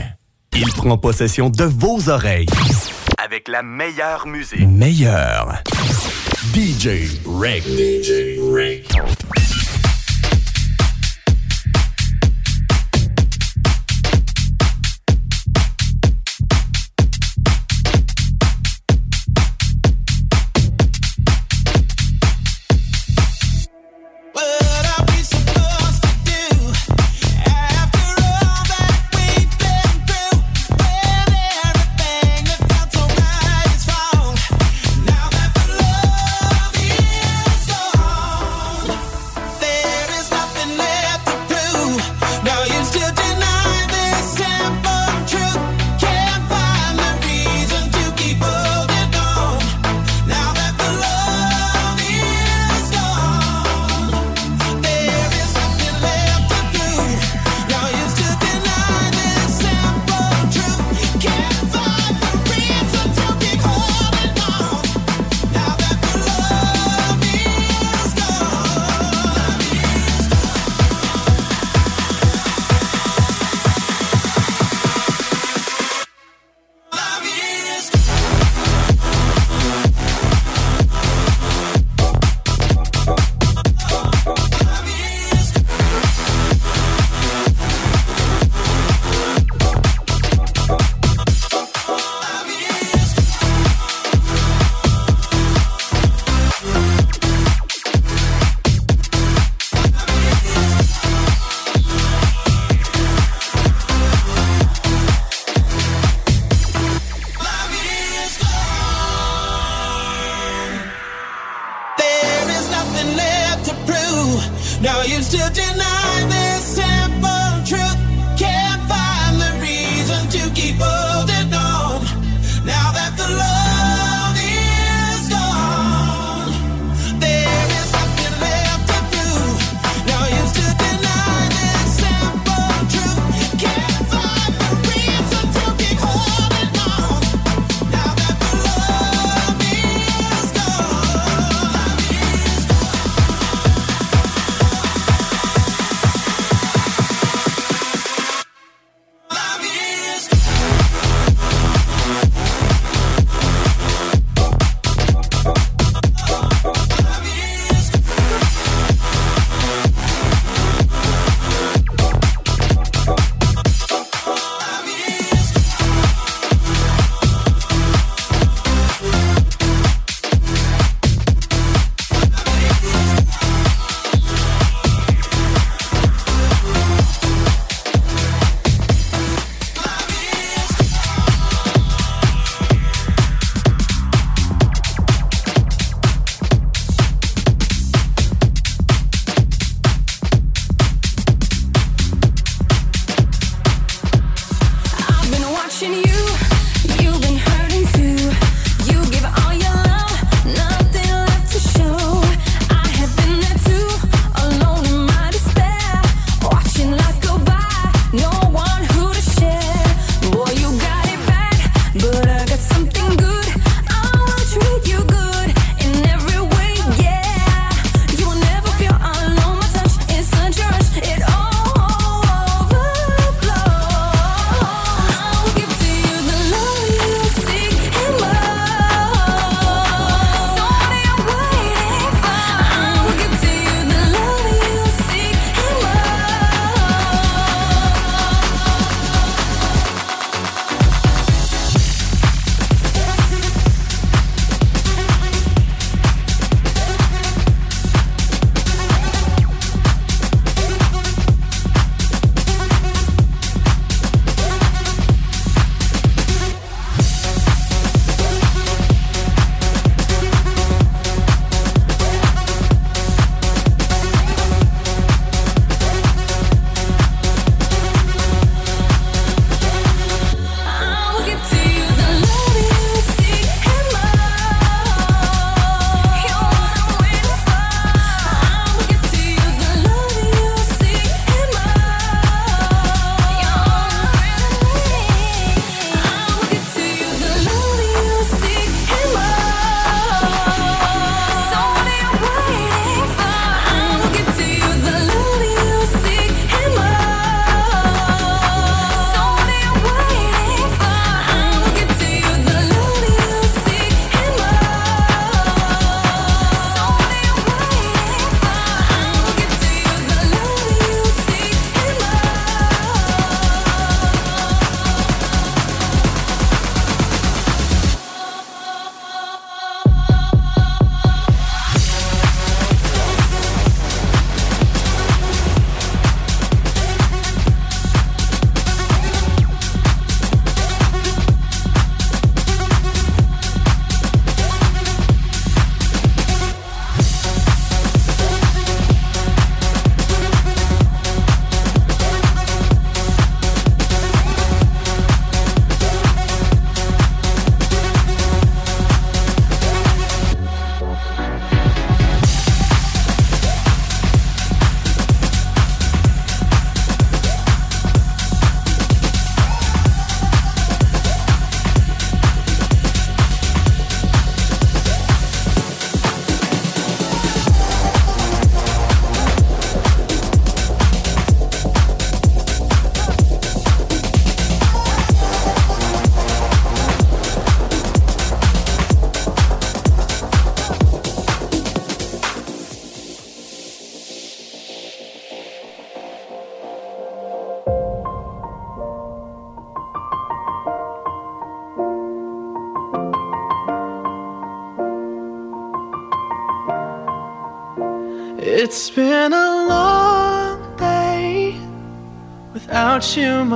Il 0.56 0.68
prend 0.76 0.98
possession 1.00 1.50
de 1.50 1.64
vos 1.64 2.10
oreilles. 2.10 2.48
Avec 3.24 3.48
la 3.48 3.64
meilleure 3.64 4.28
musique. 4.28 4.68
Meilleure. 4.68 5.64
DJ 6.54 7.20
Rick. 7.26 7.64
DJ 7.64 8.40
Rick. 8.54 9.67